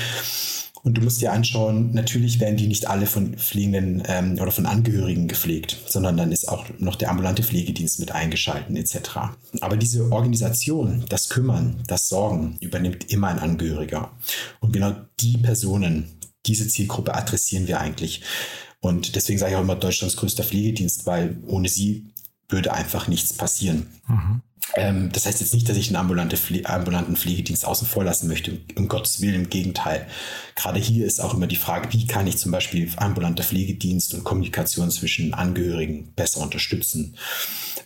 Und 0.85 0.95
du 0.95 1.03
musst 1.03 1.21
dir 1.21 1.33
anschauen, 1.33 1.93
natürlich 1.93 2.41
werden 2.41 2.57
die 2.57 2.69
nicht 2.69 2.89
alle 2.89 3.07
von 3.07 3.37
Pflegenden 3.37 4.03
ähm, 4.07 4.39
oder 4.41 4.51
von 4.51 4.67
Angehörigen 4.67 5.29
gepflegt, 5.29 5.77
sondern 5.87 6.17
dann 6.17 6.33
ist 6.33 6.49
auch 6.49 6.67
noch 6.79 6.97
der 6.97 7.11
ambulante 7.11 7.43
Pflegedienst 7.43 7.99
mit 7.99 8.13
eingeschalten 8.13 8.77
etc. 8.77 8.97
Aber 9.61 9.77
diese 9.77 10.11
Organisation, 10.13 11.05
das 11.09 11.29
Kümmern, 11.29 11.83
das 11.87 12.09
Sorgen 12.09 12.57
übernimmt 12.61 13.11
immer 13.11 13.29
ein 13.29 13.39
Angehöriger. 13.39 14.13
Und 14.61 14.73
genau 14.73 14.95
die 15.21 15.39
Personen, 15.39 16.19
diese 16.47 16.69
Zielgruppe 16.69 17.15
adressieren 17.15 17.67
wir 17.67 17.81
eigentlich. 17.81 18.23
Und 18.81 19.17
deswegen 19.17 19.39
sage 19.39 19.53
ich 19.53 19.57
auch 19.57 19.63
immer 19.63 19.77
Deutschlands 19.77 20.17
größter 20.17 20.45
Pflegedienst, 20.45 21.07
weil 21.07 21.39
ohne 21.47 21.69
sie 21.69 22.07
würde 22.49 22.73
einfach 22.73 23.09
nichts 23.09 23.33
passieren. 23.33 23.87
Mhm. 24.07 24.43
Ähm, 24.75 25.11
das 25.13 25.27
heißt 25.27 25.41
jetzt 25.41 25.55
nicht, 25.55 25.69
dass 25.69 25.77
ich 25.77 25.89
einen 25.89 25.97
ambulante 25.97 26.37
Pfle 26.37 26.65
ambulanten 26.65 27.17
Pflegedienst 27.17 27.65
außen 27.65 27.87
vor 27.87 28.05
lassen 28.05 28.29
möchte. 28.29 28.59
Um 28.77 28.89
Gottes 28.89 29.21
Willen, 29.21 29.35
im 29.35 29.51
Gegenteil. 29.51 30.07
Gerade 30.55 30.79
hier 30.79 31.07
ist 31.07 31.21
auch 31.21 31.35
immer 31.35 31.47
die 31.47 31.57
Frage, 31.57 31.93
wie 31.93 32.07
kann 32.07 32.27
ich 32.27 32.39
zum 32.39 32.53
Beispiel 32.53 32.91
ambulanter 32.97 33.45
Pflegedienst 33.45 34.15
und 34.15 34.25
Kommunikation 34.25 34.91
zwischen 34.91 35.35
Angehörigen 35.35 36.13
besser 36.15 36.41
unterstützen. 36.41 37.17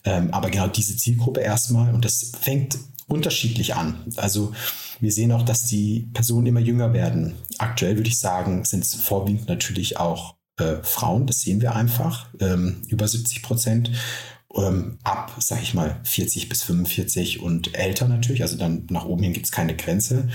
Ähm, 0.05 0.33
aber 0.33 0.51
genau 0.51 0.67
diese 0.67 0.97
Zielgruppe 0.97 1.41
erstmal, 1.41 1.95
und 1.95 2.05
das 2.05 2.33
fängt 2.41 2.79
unterschiedlich 3.07 3.75
an. 3.75 4.13
Also 4.17 4.53
wir 5.01 5.13
sehen 5.13 5.33
auch, 5.33 5.43
dass 5.43 5.67
die 5.67 6.09
Personen 6.15 6.47
immer 6.47 6.61
jünger 6.61 6.93
werden. 6.93 7.35
Aktuell 7.59 7.97
würde 7.97 8.09
ich 8.09 8.19
sagen, 8.19 8.65
sind 8.65 8.85
es 8.85 8.95
vorwiegend 8.95 9.49
natürlich 9.49 9.99
auch 9.99 10.37
äh, 10.59 10.77
Frauen, 10.83 11.27
das 11.27 11.41
sehen 11.43 11.61
wir 11.61 11.75
einfach, 11.75 12.29
ähm, 12.41 12.83
über 12.89 13.09
70 13.09 13.43
Prozent. 13.43 13.91
Ähm, 14.55 14.99
ab, 15.03 15.35
sag 15.39 15.63
ich 15.63 15.73
mal, 15.73 16.01
40 16.05 16.49
bis 16.49 16.63
45 16.63 17.41
und 17.41 17.75
älter 17.75 18.07
natürlich, 18.07 18.43
also 18.43 18.59
dann 18.59 18.87
nach 18.91 19.07
oben 19.07 19.23
hin 19.23 19.33
gibt 19.33 19.47
es 19.47 19.53
keine 19.53 19.75
Grenze. 19.75 20.29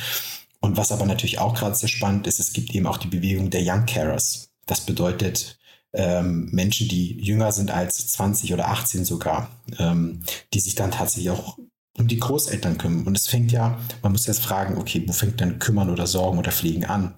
Und 0.59 0.75
was 0.75 0.91
aber 0.91 1.05
natürlich 1.05 1.39
auch 1.39 1.53
gerade 1.53 1.75
sehr 1.75 1.89
spannend 1.89 2.25
ist, 2.27 2.39
es 2.39 2.53
gibt 2.53 2.73
eben 2.73 2.87
auch 2.87 2.97
die 2.97 3.07
Bewegung 3.07 3.49
der 3.49 3.61
Young 3.63 3.85
Carers. 3.85 4.49
Das 4.65 4.81
bedeutet, 4.81 5.57
ähm, 5.93 6.49
Menschen, 6.51 6.87
die 6.87 7.19
jünger 7.21 7.51
sind 7.51 7.71
als 7.71 8.07
20 8.09 8.53
oder 8.53 8.69
18 8.69 9.05
sogar, 9.05 9.49
ähm, 9.79 10.23
die 10.53 10.59
sich 10.59 10.75
dann 10.75 10.91
tatsächlich 10.91 11.29
auch 11.29 11.57
um 11.97 12.07
die 12.07 12.19
Großeltern 12.19 12.77
kümmern. 12.77 13.07
Und 13.07 13.17
es 13.17 13.27
fängt 13.27 13.51
ja, 13.51 13.79
man 14.01 14.11
muss 14.11 14.27
jetzt 14.27 14.43
fragen, 14.43 14.77
okay, 14.77 15.03
wo 15.07 15.13
fängt 15.13 15.41
dann 15.41 15.59
kümmern 15.59 15.89
oder 15.89 16.07
sorgen 16.07 16.37
oder 16.37 16.51
pflegen 16.51 16.85
an? 16.85 17.15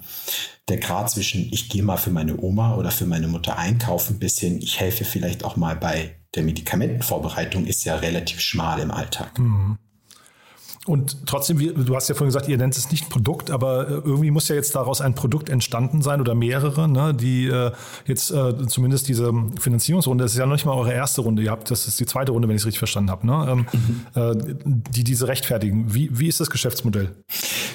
Der 0.69 0.77
Grad 0.77 1.09
zwischen, 1.09 1.51
ich 1.51 1.69
gehe 1.69 1.83
mal 1.83 1.97
für 1.97 2.11
meine 2.11 2.39
Oma 2.39 2.75
oder 2.75 2.91
für 2.91 3.05
meine 3.05 3.27
Mutter 3.27 3.57
einkaufen, 3.57 4.19
bis 4.19 4.39
hin, 4.39 4.61
ich 4.61 4.79
helfe 4.79 5.03
vielleicht 5.03 5.43
auch 5.43 5.57
mal 5.57 5.75
bei 5.75 6.18
der 6.35 6.43
Medikamentenvorbereitung, 6.43 7.65
ist 7.65 7.83
ja 7.85 7.95
relativ 7.95 8.39
schmal 8.39 8.79
im 8.79 8.91
Alltag. 8.91 9.37
Mhm. 9.39 9.77
Und 10.89 11.27
trotzdem, 11.27 11.59
du 11.59 11.95
hast 11.95 12.09
ja 12.09 12.15
vorhin 12.15 12.29
gesagt, 12.29 12.47
ihr 12.47 12.57
nennt 12.57 12.75
es 12.75 12.89
nicht 12.89 13.09
Produkt, 13.09 13.51
aber 13.51 13.87
äh, 13.87 13.91
irgendwie 13.91 14.31
muss 14.31 14.47
ja 14.47 14.55
jetzt 14.55 14.75
daraus 14.75 15.01
ein 15.01 15.13
Produkt 15.13 15.47
entstanden 15.49 16.01
sein 16.01 16.19
oder 16.19 16.33
mehrere, 16.33 16.89
ne, 16.89 17.13
die 17.13 17.45
äh, 17.45 17.71
jetzt 18.07 18.31
äh, 18.31 18.65
zumindest 18.65 19.07
diese 19.07 19.31
Finanzierungsrunde, 19.59 20.23
das 20.23 20.31
ist 20.31 20.39
ja 20.39 20.47
noch 20.47 20.53
nicht 20.53 20.65
mal 20.65 20.73
eure 20.73 20.91
erste 20.91 21.21
Runde, 21.21 21.43
ihr 21.43 21.51
habt, 21.51 21.69
das 21.69 21.87
ist 21.87 21.99
die 21.99 22.07
zweite 22.07 22.31
Runde, 22.31 22.47
wenn 22.47 22.55
ich 22.55 22.63
es 22.63 22.65
richtig 22.65 22.79
verstanden 22.79 23.11
habe, 23.11 23.27
ne, 23.27 23.65
ähm, 24.15 24.45
mhm. 24.65 24.83
die 24.89 25.03
diese 25.03 25.27
rechtfertigen. 25.27 25.93
Wie, 25.93 26.09
wie 26.11 26.27
ist 26.27 26.39
das 26.39 26.49
Geschäftsmodell? 26.49 27.11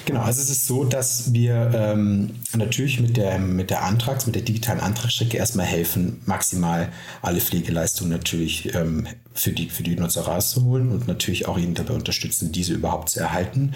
Genau, 0.05 0.21
also 0.21 0.41
es 0.41 0.49
ist 0.49 0.67
so, 0.67 0.83
dass 0.83 1.33
wir 1.33 1.71
ähm, 1.73 2.31
natürlich 2.55 2.99
mit 2.99 3.17
der, 3.17 3.39
mit 3.39 3.71
der 3.71 3.83
Antrags-, 3.83 4.25
mit 4.25 4.35
der 4.35 4.43
digitalen 4.43 4.79
Antragsstrecke 4.79 5.37
erstmal 5.37 5.65
helfen, 5.65 6.21
maximal 6.25 6.89
alle 7.21 7.39
Pflegeleistungen 7.39 8.11
natürlich 8.11 8.75
ähm, 8.75 9.07
für, 9.33 9.51
die, 9.51 9.69
für 9.69 9.83
die 9.83 9.95
Nutzer 9.95 10.21
rauszuholen 10.21 10.91
und 10.91 11.07
natürlich 11.07 11.47
auch 11.47 11.57
ihnen 11.57 11.73
dabei 11.73 11.95
unterstützen, 11.95 12.51
diese 12.51 12.73
überhaupt 12.73 13.04
überhaupt 13.05 13.09
zu 13.09 13.19
erhalten. 13.19 13.73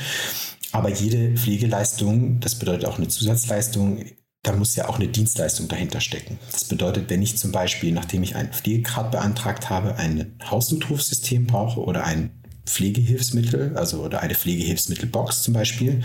Aber 0.72 0.90
jede 0.90 1.36
Pflegeleistung, 1.36 2.40
das 2.40 2.56
bedeutet 2.56 2.86
auch 2.86 2.98
eine 2.98 3.08
Zusatzleistung, 3.08 4.06
da 4.44 4.54
muss 4.54 4.76
ja 4.76 4.88
auch 4.88 4.96
eine 4.96 5.08
Dienstleistung 5.08 5.68
dahinter 5.68 6.00
stecken. 6.00 6.40
Das 6.52 6.64
bedeutet, 6.64 7.10
wenn 7.10 7.22
ich 7.22 7.38
zum 7.38 7.52
Beispiel, 7.52 7.92
nachdem 7.92 8.24
ich 8.24 8.36
einen 8.36 8.54
Pflegegrad 8.54 9.12
beantragt 9.12 9.70
habe, 9.70 9.96
ein 9.96 10.38
Hausnotrufsystem 10.50 11.46
brauche 11.46 11.82
oder 11.82 12.06
ein 12.06 12.32
Pflegehilfsmittel, 12.66 13.76
also 13.78 14.04
oder 14.04 14.22
eine 14.22 14.36
Pflegehilfsmittelbox 14.36 15.42
zum 15.42 15.56
Beispiel, 15.56 16.04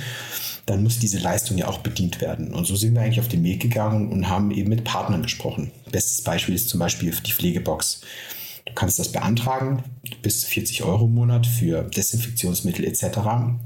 dann 0.67 0.83
muss 0.83 0.99
diese 0.99 1.19
Leistung 1.19 1.59
ja 1.59 1.69
auch 1.69 1.79
bedient 1.79 2.23
werden. 2.23 2.55
Und 2.55 2.67
so 2.67 2.75
sind 2.75 2.95
wir 2.95 3.03
eigentlich 3.03 3.21
auf 3.21 3.29
den 3.29 3.45
Weg 3.45 3.61
gegangen 3.61 4.11
und 4.11 4.29
haben 4.29 4.51
eben 4.51 4.71
mit 4.71 4.83
Partnern 4.83 5.23
gesprochen. 5.23 5.71
Bestes 5.93 6.23
Beispiel 6.23 6.55
ist 6.55 6.71
zum 6.71 6.81
Beispiel 6.81 7.15
die 7.25 7.33
Pflegebox. 7.33 8.01
Du 8.65 8.73
kannst 8.73 8.99
das 8.99 9.13
beantragen, 9.13 9.85
bis 10.25 10.43
40 10.45 10.83
Euro 10.83 11.05
im 11.05 11.15
Monat 11.15 11.47
für 11.47 11.83
Desinfektionsmittel 11.85 12.85
etc. 12.85 13.21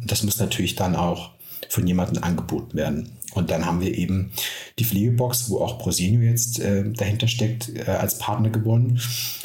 Das 0.05 0.23
muss 0.25 0.39
natürlich 0.39 0.75
dann 0.75 0.95
auch 0.95 1.31
von 1.71 1.87
jemandem 1.87 2.23
angeboten 2.23 2.77
werden. 2.77 3.13
Und 3.35 3.51
dann 3.51 3.67
haben 3.67 3.81
wir 3.81 3.97
eben 3.97 4.33
die 4.79 4.85
Pflegebox, 4.85 5.51
wo 5.51 5.59
auch 5.59 5.79
Prosenio 5.79 6.23
jetzt 6.23 6.61
äh, 6.61 6.91
dahinter 6.93 7.29
steckt, 7.29 7.71
äh, 7.77 7.91
als 7.91 8.19
Partner 8.19 8.49
gewonnen. 8.49 9.01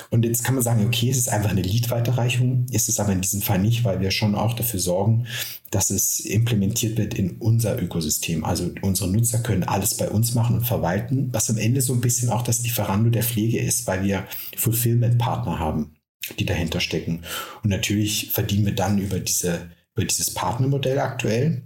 Und 0.10 0.26
jetzt 0.26 0.44
kann 0.44 0.56
man 0.56 0.64
sagen, 0.64 0.86
okay, 0.86 1.10
es 1.10 1.18
ist 1.18 1.30
einfach 1.30 1.52
eine 1.52 1.62
Lead-Weiterreichung, 1.62 2.66
ist 2.72 2.88
es 2.88 3.00
aber 3.00 3.12
in 3.12 3.22
diesem 3.22 3.42
Fall 3.42 3.60
nicht, 3.60 3.84
weil 3.84 4.00
wir 4.00 4.10
schon 4.10 4.36
auch 4.36 4.54
dafür 4.54 4.80
sorgen, 4.80 5.28
dass 5.70 5.90
es 5.90 6.22
implementiert 6.22 6.98
wird 6.98 7.14
in 7.14 7.38
unser 7.38 7.82
Ökosystem. 7.82 8.46
Also 8.46 8.72
unsere 8.82 9.12
Nutzer 9.12 9.40
können 9.40 9.64
alles 9.64 9.98
bei 9.98 10.10
uns 10.10 10.34
machen 10.34 10.56
und 10.56 10.66
verwalten, 10.66 11.30
was 11.32 11.50
am 11.50 11.58
Ende 11.58 11.82
so 11.82 11.94
ein 11.94 12.02
bisschen 12.02 12.30
auch 12.30 12.42
das 12.44 12.64
Lieferando 12.64 13.10
der 13.10 13.24
Pflege 13.24 13.60
ist, 13.60 13.86
weil 13.86 14.04
wir 14.04 14.26
Fulfillment-Partner 14.56 15.60
haben, 15.60 15.96
die 16.40 16.46
dahinter 16.46 16.80
stecken. 16.80 17.24
Und 17.64 17.70
natürlich 17.70 18.32
verdienen 18.32 18.66
wir 18.66 18.76
dann 18.76 19.00
über 19.00 19.20
diese 19.20 19.72
über 19.96 20.06
dieses 20.06 20.34
Partnermodell 20.34 20.98
aktuell 21.00 21.64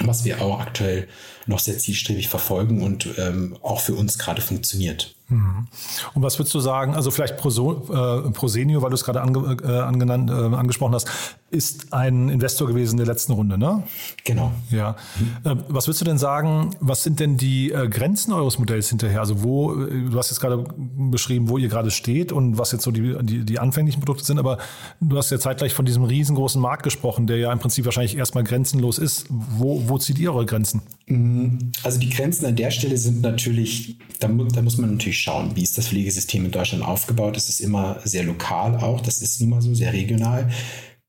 was 0.00 0.24
wir 0.24 0.40
auch 0.40 0.60
aktuell 0.60 1.08
noch 1.46 1.58
sehr 1.58 1.78
zielstrebig 1.78 2.28
verfolgen 2.28 2.82
und 2.82 3.08
ähm, 3.18 3.58
auch 3.62 3.80
für 3.80 3.94
uns 3.94 4.18
gerade 4.18 4.40
funktioniert. 4.40 5.14
Mhm. 5.32 5.66
Und 6.14 6.22
was 6.22 6.38
würdest 6.38 6.54
du 6.54 6.60
sagen, 6.60 6.94
also 6.94 7.10
vielleicht 7.10 7.38
Proso, 7.38 7.86
äh, 7.90 8.30
Prosenio, 8.30 8.82
weil 8.82 8.90
du 8.90 8.94
es 8.94 9.04
gerade 9.04 9.22
ange, 9.22 9.56
äh, 9.62 9.80
angenannt, 9.80 10.30
äh, 10.30 10.34
angesprochen 10.34 10.94
hast, 10.94 11.08
ist 11.50 11.92
ein 11.92 12.28
Investor 12.28 12.66
gewesen 12.66 12.96
der 12.96 13.06
letzten 13.06 13.32
Runde, 13.32 13.58
ne? 13.58 13.82
Genau. 14.24 14.52
Ja. 14.70 14.96
Mhm. 15.44 15.64
was 15.68 15.86
würdest 15.86 16.00
du 16.00 16.04
denn 16.04 16.18
sagen, 16.18 16.70
was 16.80 17.02
sind 17.02 17.20
denn 17.20 17.36
die 17.36 17.70
äh, 17.72 17.88
Grenzen 17.88 18.32
eures 18.32 18.58
Modells 18.58 18.88
hinterher? 18.88 19.20
Also 19.20 19.42
wo, 19.42 19.74
äh, 19.74 20.10
du 20.10 20.18
hast 20.18 20.30
jetzt 20.30 20.40
gerade 20.40 20.64
beschrieben, 21.10 21.48
wo 21.48 21.58
ihr 21.58 21.68
gerade 21.68 21.90
steht 21.90 22.32
und 22.32 22.58
was 22.58 22.72
jetzt 22.72 22.84
so 22.84 22.90
die, 22.90 23.16
die, 23.22 23.44
die 23.44 23.58
anfänglichen 23.58 24.00
Produkte 24.00 24.24
sind, 24.24 24.38
aber 24.38 24.58
du 25.00 25.16
hast 25.16 25.30
ja 25.30 25.38
zeitgleich 25.38 25.74
von 25.74 25.84
diesem 25.84 26.04
riesengroßen 26.04 26.60
Markt 26.60 26.82
gesprochen, 26.84 27.26
der 27.26 27.36
ja 27.38 27.52
im 27.52 27.58
Prinzip 27.58 27.84
wahrscheinlich 27.84 28.16
erstmal 28.16 28.44
grenzenlos 28.44 28.98
ist. 28.98 29.26
Wo, 29.28 29.88
wo 29.88 29.98
zieht 29.98 30.18
ihr 30.18 30.32
eure 30.32 30.46
Grenzen? 30.46 30.82
Mhm. 31.06 31.72
Also 31.82 31.98
die 31.98 32.10
Grenzen 32.10 32.46
an 32.46 32.56
der 32.56 32.70
Stelle 32.70 32.96
sind 32.96 33.20
natürlich, 33.20 33.98
da, 34.20 34.28
da 34.28 34.62
muss 34.62 34.78
man 34.78 34.92
natürlich 34.92 35.21
schauen, 35.22 35.56
wie 35.56 35.62
ist 35.62 35.78
das 35.78 35.88
Pflegesystem 35.88 36.44
in 36.44 36.50
Deutschland 36.50 36.84
aufgebaut. 36.84 37.36
Es 37.36 37.48
ist 37.48 37.60
immer 37.60 38.00
sehr 38.04 38.24
lokal 38.24 38.76
auch, 38.76 39.00
das 39.00 39.22
ist 39.22 39.40
nun 39.40 39.50
mal 39.50 39.62
so 39.62 39.74
sehr 39.74 39.92
regional. 39.92 40.50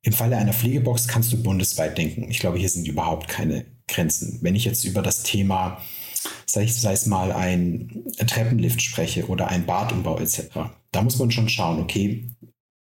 Im 0.02 0.14
Falle 0.14 0.38
einer 0.38 0.54
Pflegebox 0.54 1.08
kannst 1.08 1.32
du 1.32 1.42
bundesweit 1.42 1.98
denken. 1.98 2.30
Ich 2.30 2.40
glaube, 2.40 2.58
hier 2.58 2.70
sind 2.70 2.88
überhaupt 2.88 3.30
keine 3.30 3.66
Grenzen. 3.88 4.40
Wenn 4.42 4.56
ich 4.56 4.66
jetzt 4.66 4.84
über 4.84 5.02
das 5.02 5.24
Thema, 5.24 5.82
sei, 6.46 6.64
es 6.66 7.06
mal 7.06 7.32
ein 7.32 8.04
Treppenlift 8.28 8.82
spreche 8.82 9.28
oder 9.28 9.48
ein 9.48 9.66
Badumbau 9.66 10.20
etc., 10.20 10.50
da 10.92 11.02
muss 11.02 11.18
man 11.18 11.32
schon 11.32 11.50
schauen, 11.50 11.80
okay, 11.80 12.30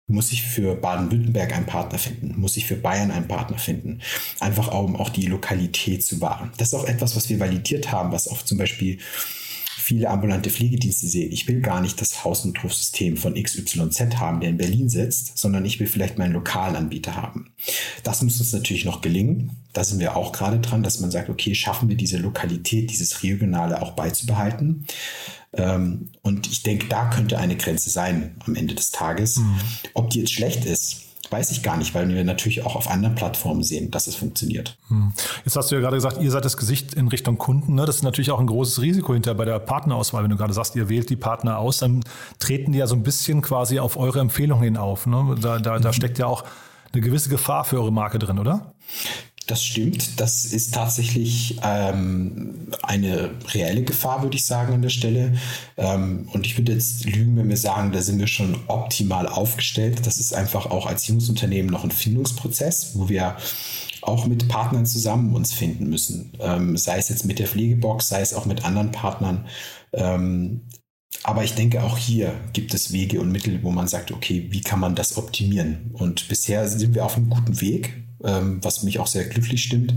muss 0.10 0.31
ich 0.31 0.43
für 0.43 0.75
Baden-Württemberg 0.75 1.53
einen 1.53 1.65
Partner 1.65 2.00
finden? 2.00 2.39
Muss 2.39 2.55
ich 2.55 2.65
für 2.65 2.77
Bayern 2.77 3.12
einen 3.12 3.27
Partner 3.27 3.57
finden? 3.57 4.00
Einfach 4.39 4.72
um 4.72 4.96
auch 4.96 5.10
die 5.10 5.25
Lokalität 5.25 6.03
zu 6.03 6.22
wahren. 6.22 6.51
Das 6.57 6.69
ist 6.69 6.74
auch 6.75 6.86
etwas, 6.86 7.15
was 7.17 7.29
wir 7.29 7.39
validiert 7.39 7.91
haben, 7.91 8.13
was 8.13 8.29
auch 8.29 8.41
zum 8.43 8.57
Beispiel 8.57 9.00
viele 9.88 10.10
ambulante 10.10 10.50
Pflegedienste 10.50 11.08
sehen. 11.08 11.32
Ich 11.32 11.48
will 11.48 11.62
gar 11.62 11.79
nicht 11.79 12.01
das 12.01 12.25
Hausnotrufsystem 12.25 13.15
von 13.15 13.41
XYZ 13.41 14.17
haben, 14.17 14.41
der 14.41 14.50
in 14.50 14.58
Berlin 14.58 14.89
sitzt, 14.89 15.38
sondern 15.38 15.63
ich 15.63 15.79
will 15.79 15.88
vielleicht 15.88 16.17
meinen 16.17 16.34
lokalen 16.34 16.75
Anbieter 16.75 17.15
haben. 17.15 17.53
Das 18.03 18.22
muss 18.22 18.38
uns 18.41 18.51
natürlich 18.51 18.84
noch 18.84 19.00
gelingen. 19.00 19.51
Da 19.72 19.86
sind 19.86 20.01
wir 20.01 20.17
auch 20.17 20.34
gerade 20.34 20.60
dran, 20.60 20.84
dass 20.84 21.00
man 21.00 21.10
sagt, 21.10 21.29
okay, 21.29 21.56
schaffen 21.56 21.88
wir 21.88 21.96
diese 21.96 22.17
Lokalität, 22.17 22.91
dieses 22.91 23.24
Regionale 23.24 23.82
auch 23.82 23.91
beizubehalten. 23.91 24.86
Ähm, 25.53 26.10
und 26.22 26.48
ich 26.48 26.63
denke, 26.63 26.88
da 26.88 27.10
könnte 27.10 27.38
eine 27.38 27.56
Grenze 27.56 27.89
sein 27.89 28.36
am 28.46 28.56
Ende 28.56 28.75
des 28.75 28.91
Tages. 28.91 29.38
Mhm. 29.38 29.56
Ob 29.94 30.10
die 30.10 30.20
jetzt 30.20 30.34
schlecht 30.34 30.65
ist, 30.65 31.03
Weiß 31.29 31.51
ich 31.51 31.62
gar 31.63 31.77
nicht, 31.77 31.93
weil 31.93 32.07
wir 32.07 32.24
natürlich 32.24 32.63
auch 32.63 32.75
auf 32.75 32.89
anderen 32.89 33.15
Plattformen 33.15 33.63
sehen, 33.63 33.91
dass 33.91 34.07
es 34.07 34.15
funktioniert. 34.15 34.77
Hm. 34.88 35.12
Jetzt 35.43 35.55
hast 35.55 35.69
du 35.69 35.75
ja 35.75 35.81
gerade 35.81 35.98
gesagt, 35.98 36.22
ihr 36.22 36.31
seid 36.31 36.46
das 36.46 36.57
Gesicht 36.57 36.93
in 36.93 37.07
Richtung 37.10 37.38
Kunden. 37.38 37.75
Ne? 37.75 37.86
Das 37.86 37.98
ist 37.98 38.03
natürlich 38.03 38.31
auch 38.31 38.39
ein 38.39 38.48
großes 38.48 38.81
Risiko 38.81 39.13
hinter 39.13 39.36
bei 39.36 39.46
der 39.46 39.60
Partnerauswahl. 39.60 40.24
Wenn 40.24 40.31
du 40.31 40.38
gerade 40.38 40.53
sagst, 40.53 40.75
ihr 40.75 40.89
wählt 40.89 41.10
die 41.10 41.15
Partner 41.15 41.57
aus, 41.57 41.79
dann 41.79 42.03
treten 42.39 42.72
die 42.72 42.79
ja 42.79 42.88
so 42.88 42.96
ein 42.96 43.03
bisschen 43.03 43.41
quasi 43.41 43.79
auf 43.79 43.98
eure 43.98 44.19
Empfehlungen 44.19 44.63
hin 44.63 44.77
auf. 44.77 45.05
Ne? 45.05 45.36
Da, 45.41 45.60
da, 45.60 45.79
da 45.79 45.89
mhm. 45.89 45.93
steckt 45.93 46.17
ja 46.17 46.27
auch 46.27 46.43
eine 46.93 47.01
gewisse 47.01 47.29
Gefahr 47.29 47.65
für 47.65 47.77
eure 47.77 47.91
Marke 47.91 48.19
drin, 48.19 48.39
oder? 48.39 48.74
Das 49.48 49.63
stimmt. 49.63 50.20
Das 50.20 50.44
ist 50.44 50.74
tatsächlich 50.74 51.58
ähm, 51.63 52.68
eine 52.84 53.32
reelle 53.54 53.84
Gefahr, 53.84 54.22
würde 54.22 54.36
ich 54.36 54.46
sagen, 54.46 54.74
an 54.74 54.82
der 54.82 54.89
Stelle. 54.89 55.38
Ähm, 55.77 56.27
und 56.34 56.46
ich 56.46 56.58
würde 56.58 56.74
jetzt 56.74 57.06
lügen, 57.06 57.38
wenn 57.38 57.48
wir 57.48 57.56
sagen, 57.56 57.94
da 57.94 58.01
sind 58.01 58.20
wir 58.20 58.27
schon 58.27 58.60
optimal 58.68 59.25
aufgestellt. 59.25 60.06
Das 60.06 60.20
ist 60.20 60.34
einfach 60.34 60.66
auch 60.66 60.86
als 60.86 61.08
Jungsunternehmen 61.08 61.72
noch 61.72 61.86
ein 61.86 61.92
Findungsprozess, 61.92 62.92
wo 62.96 63.08
wir 63.08 63.38
auch 64.01 64.27
mit 64.27 64.50
Partnern 64.50 64.86
zusammen 64.86 65.34
uns 65.34 65.54
finden 65.54 65.89
müssen. 65.89 66.34
Ähm, 66.42 66.75
sei 66.75 66.98
es 66.98 67.08
jetzt 67.08 67.24
mit 67.24 67.39
der 67.39 67.48
Pflegebox, 67.48 68.10
sei 68.10 68.20
es 68.20 68.34
auch 68.34 68.46
mit 68.46 68.66
anderen 68.66 68.92
Partnern. 68.92 69.48
Ähm, 69.94 70.63
aber 71.24 71.46
ich 71.46 71.56
denke, 71.56 71.84
auch 71.84 71.98
hier 71.98 72.34
gibt 72.51 72.74
es 72.74 72.92
Wege 72.92 73.22
und 73.22 73.32
Mittel, 73.32 73.63
wo 73.63 73.72
man 73.72 73.88
sagt, 73.88 74.12
okay, 74.12 74.48
wie 74.50 74.62
kann 74.62 74.82
man 74.82 74.94
das 74.94 75.16
optimieren? 75.16 75.92
Und 75.94 76.27
bisher 76.27 76.68
sind 76.68 76.96
wir 76.96 77.06
auf 77.06 77.16
einem 77.16 77.30
guten 77.30 77.62
Weg 77.62 78.06
was 78.19 78.83
mich 78.83 79.00
auch 79.00 79.07
sehr 79.07 79.25
glücklich 79.25 79.63
stimmt. 79.63 79.93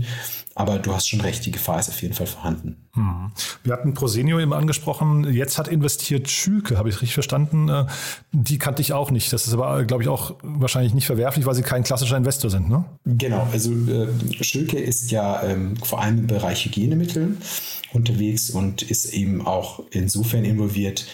Aber 0.53 0.79
du 0.79 0.93
hast 0.93 1.07
schon 1.07 1.21
recht, 1.21 1.45
die 1.45 1.51
Gefahr 1.51 1.79
ist 1.79 1.89
auf 1.89 2.01
jeden 2.01 2.13
Fall 2.13 2.27
vorhanden. 2.27 2.75
Hm. 2.93 3.31
Wir 3.63 3.71
hatten 3.71 3.93
Prosenio 3.93 4.39
eben 4.39 4.53
angesprochen. 4.53 5.31
Jetzt 5.33 5.57
hat 5.57 5.69
investiert 5.69 6.29
Schülke, 6.29 6.77
habe 6.77 6.89
ich 6.89 6.95
richtig 6.95 7.13
verstanden. 7.13 7.69
Äh, 7.69 7.85
die 8.33 8.57
kannte 8.57 8.81
ich 8.81 8.91
auch 8.91 9.11
nicht. 9.11 9.31
Das 9.31 9.47
ist 9.47 9.53
aber, 9.53 9.85
glaube 9.85 10.03
ich, 10.03 10.09
auch 10.09 10.35
wahrscheinlich 10.43 10.93
nicht 10.93 11.05
verwerflich, 11.05 11.45
weil 11.45 11.55
sie 11.55 11.61
kein 11.61 11.83
klassischer 11.83 12.17
Investor 12.17 12.51
sind, 12.51 12.69
ne? 12.69 12.83
Genau. 13.05 13.47
Also 13.51 13.71
äh, 13.71 14.09
Schülke 14.43 14.77
ist 14.77 15.09
ja 15.09 15.41
ähm, 15.43 15.77
vor 15.77 16.01
allem 16.01 16.19
im 16.19 16.27
Bereich 16.27 16.65
Hygienemittel 16.65 17.37
unterwegs 17.93 18.49
und 18.49 18.81
ist 18.81 19.13
eben 19.13 19.45
auch 19.45 19.81
insofern 19.91 20.43
involviert, 20.43 21.07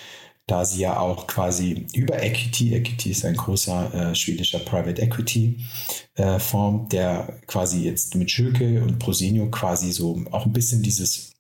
da 0.47 0.63
sie 0.63 0.79
ja 0.79 0.97
auch 0.99 1.27
quasi 1.27 1.85
über 1.93 2.23
Equity, 2.23 2.73
Equity 2.73 3.11
ist 3.11 3.25
ein 3.25 3.35
großer 3.35 3.93
äh, 3.93 4.15
schwedischer 4.15 4.59
Private 4.59 5.01
Equity 5.01 5.57
äh, 6.15 6.39
Fonds, 6.39 6.89
der 6.89 7.39
quasi 7.47 7.83
jetzt 7.83 8.15
mit 8.15 8.31
Schülke 8.31 8.81
und 8.81 8.97
Prosenio 8.97 9.51
quasi 9.51 9.91
so 9.91 10.23
auch 10.31 10.45
ein 10.45 10.53
bisschen 10.53 10.81
dieses 10.81 11.33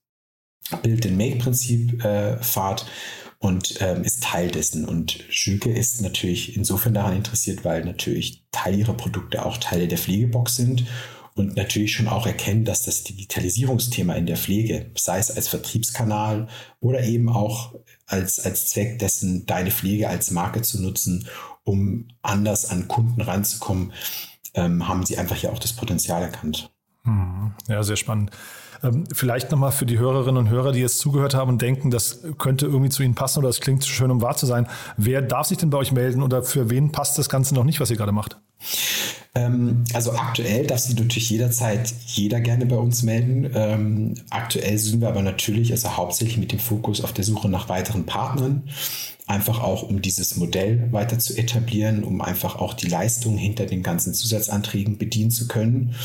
Build-and-Make-Prinzip 0.83 2.03
äh, 2.03 2.37
fahrt 2.43 2.85
und 3.39 3.75
ähm, 3.79 4.03
ist 4.03 4.23
Teil 4.23 4.51
dessen. 4.51 4.83
Und 4.83 5.23
Schülke 5.29 5.71
ist 5.71 6.01
natürlich 6.01 6.57
insofern 6.57 6.93
daran 6.93 7.15
interessiert, 7.15 7.63
weil 7.63 7.85
natürlich 7.85 8.43
Teil 8.51 8.77
ihrer 8.77 8.93
Produkte 8.93 9.45
auch 9.45 9.57
Teile 9.57 9.87
der 9.87 9.97
Pflegebox 9.97 10.57
sind 10.57 10.85
und 11.37 11.55
natürlich 11.55 11.93
schon 11.93 12.07
auch 12.07 12.25
erkennen, 12.25 12.65
dass 12.65 12.83
das 12.83 13.03
Digitalisierungsthema 13.03 14.13
in 14.15 14.25
der 14.25 14.37
Pflege, 14.37 14.89
sei 14.97 15.19
es 15.19 15.29
als 15.29 15.47
Vertriebskanal 15.47 16.47
oder 16.79 17.03
eben 17.03 17.29
auch 17.29 17.75
als, 18.07 18.39
als 18.39 18.69
Zweck 18.69 18.99
dessen, 18.99 19.45
deine 19.45 19.69
Pflege 19.69 20.09
als 20.09 20.31
Marke 20.31 20.63
zu 20.63 20.81
nutzen, 20.81 21.27
um 21.63 22.07
anders 22.23 22.69
an 22.69 22.87
Kunden 22.87 23.21
ranzukommen, 23.21 23.93
ähm, 24.55 24.87
haben 24.87 25.05
sie 25.05 25.17
einfach 25.17 25.37
ja 25.37 25.51
auch 25.51 25.59
das 25.59 25.73
Potenzial 25.73 26.23
erkannt. 26.23 26.71
Hm. 27.03 27.51
Ja, 27.67 27.83
sehr 27.83 27.97
spannend. 27.97 28.31
Ähm, 28.83 29.05
vielleicht 29.13 29.51
nochmal 29.51 29.71
für 29.71 29.85
die 29.85 29.99
Hörerinnen 29.99 30.37
und 30.37 30.49
Hörer, 30.49 30.71
die 30.71 30.79
jetzt 30.79 30.99
zugehört 30.99 31.35
haben 31.35 31.49
und 31.49 31.61
denken, 31.61 31.91
das 31.91 32.21
könnte 32.37 32.65
irgendwie 32.65 32.89
zu 32.89 33.03
Ihnen 33.03 33.15
passen 33.15 33.39
oder 33.39 33.49
das 33.49 33.59
klingt 33.59 33.83
zu 33.83 33.89
schön, 33.89 34.11
um 34.11 34.21
wahr 34.21 34.35
zu 34.35 34.45
sein. 34.45 34.67
Wer 34.97 35.21
darf 35.21 35.47
sich 35.47 35.57
denn 35.57 35.69
bei 35.69 35.77
euch 35.77 35.91
melden 35.91 36.23
oder 36.23 36.43
für 36.43 36.69
wen 36.69 36.91
passt 36.91 37.17
das 37.17 37.29
Ganze 37.29 37.53
noch 37.53 37.63
nicht, 37.63 37.79
was 37.79 37.91
ihr 37.91 37.97
gerade 37.97 38.11
macht? 38.11 38.37
Ähm, 39.37 39.83
also 39.93 40.13
aktuell 40.13 40.65
darf 40.65 40.79
sich 40.79 40.97
natürlich 40.97 41.29
jederzeit 41.29 41.93
jeder 42.07 42.41
gerne 42.41 42.65
bei 42.65 42.75
uns 42.75 43.03
melden. 43.03 43.51
Ähm, 43.53 44.15
aktuell 44.31 44.77
sind 44.79 45.01
wir 45.01 45.09
aber 45.09 45.21
natürlich, 45.21 45.71
also 45.71 45.95
hauptsächlich 45.95 46.37
mit 46.37 46.51
dem 46.51 46.59
Fokus 46.59 47.01
auf 47.01 47.13
der 47.13 47.23
Suche 47.23 47.47
nach 47.47 47.69
weiteren 47.69 48.05
Partnern 48.05 48.63
einfach 49.27 49.61
auch 49.61 49.83
um 49.83 50.01
dieses 50.01 50.37
Modell 50.37 50.91
weiter 50.91 51.19
zu 51.19 51.37
etablieren, 51.37 52.03
um 52.03 52.21
einfach 52.21 52.55
auch 52.55 52.73
die 52.73 52.87
Leistung 52.87 53.37
hinter 53.37 53.65
den 53.65 53.83
ganzen 53.83 54.13
Zusatzanträgen 54.13 54.97
bedienen 54.97 55.31
zu 55.31 55.47
können. 55.47 55.95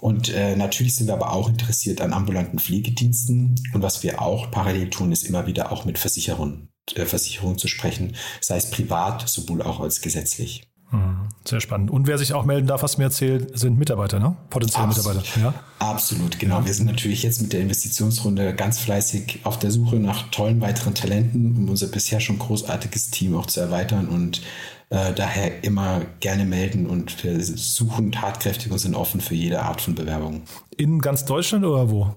Und 0.00 0.28
äh, 0.28 0.54
natürlich 0.54 0.94
sind 0.94 1.08
wir 1.08 1.14
aber 1.14 1.32
auch 1.32 1.48
interessiert 1.48 2.00
an 2.00 2.12
ambulanten 2.12 2.58
Pflegediensten. 2.58 3.56
Und 3.72 3.82
was 3.82 4.02
wir 4.02 4.22
auch 4.22 4.50
parallel 4.50 4.90
tun, 4.90 5.10
ist 5.10 5.24
immer 5.24 5.46
wieder 5.46 5.72
auch 5.72 5.86
mit 5.86 5.98
Versicherungen, 5.98 6.68
äh, 6.94 7.06
Versicherungen 7.06 7.58
zu 7.58 7.66
sprechen, 7.66 8.14
sei 8.40 8.58
es 8.58 8.70
privat, 8.70 9.28
sowohl 9.28 9.62
auch 9.62 9.80
als 9.80 10.00
gesetzlich. 10.02 10.67
Mhm. 10.90 11.28
Sehr 11.44 11.60
spannend. 11.60 11.90
Und 11.90 12.06
wer 12.06 12.18
sich 12.18 12.34
auch 12.34 12.44
melden 12.44 12.66
darf, 12.66 12.82
was 12.82 12.98
mir 12.98 13.04
erzählt, 13.04 13.58
sind 13.58 13.78
Mitarbeiter, 13.78 14.18
ne? 14.18 14.36
Potenzielle 14.50 14.88
Absolut. 14.88 15.16
Mitarbeiter. 15.16 15.40
Ja? 15.40 15.54
Absolut, 15.78 16.38
genau. 16.38 16.64
Wir 16.64 16.74
sind 16.74 16.86
natürlich 16.86 17.22
jetzt 17.22 17.40
mit 17.40 17.52
der 17.52 17.60
Investitionsrunde 17.60 18.54
ganz 18.54 18.78
fleißig 18.78 19.40
auf 19.44 19.58
der 19.58 19.70
Suche 19.70 19.96
nach 19.96 20.30
tollen 20.30 20.60
weiteren 20.60 20.94
Talenten, 20.94 21.56
um 21.56 21.68
unser 21.68 21.88
bisher 21.88 22.20
schon 22.20 22.38
großartiges 22.38 23.10
Team 23.10 23.36
auch 23.36 23.46
zu 23.46 23.60
erweitern 23.60 24.08
und 24.08 24.42
äh, 24.90 25.12
daher 25.12 25.64
immer 25.64 26.02
gerne 26.20 26.44
melden 26.44 26.86
und 26.86 27.22
wir 27.22 27.40
suchen 27.42 28.12
tatkräftig 28.12 28.72
und 28.72 28.78
sind 28.78 28.94
offen 28.94 29.20
für 29.20 29.34
jede 29.34 29.60
Art 29.62 29.80
von 29.80 29.94
Bewerbung. 29.94 30.42
In 30.76 31.00
ganz 31.00 31.24
Deutschland 31.24 31.64
oder 31.64 31.90
wo? 31.90 32.14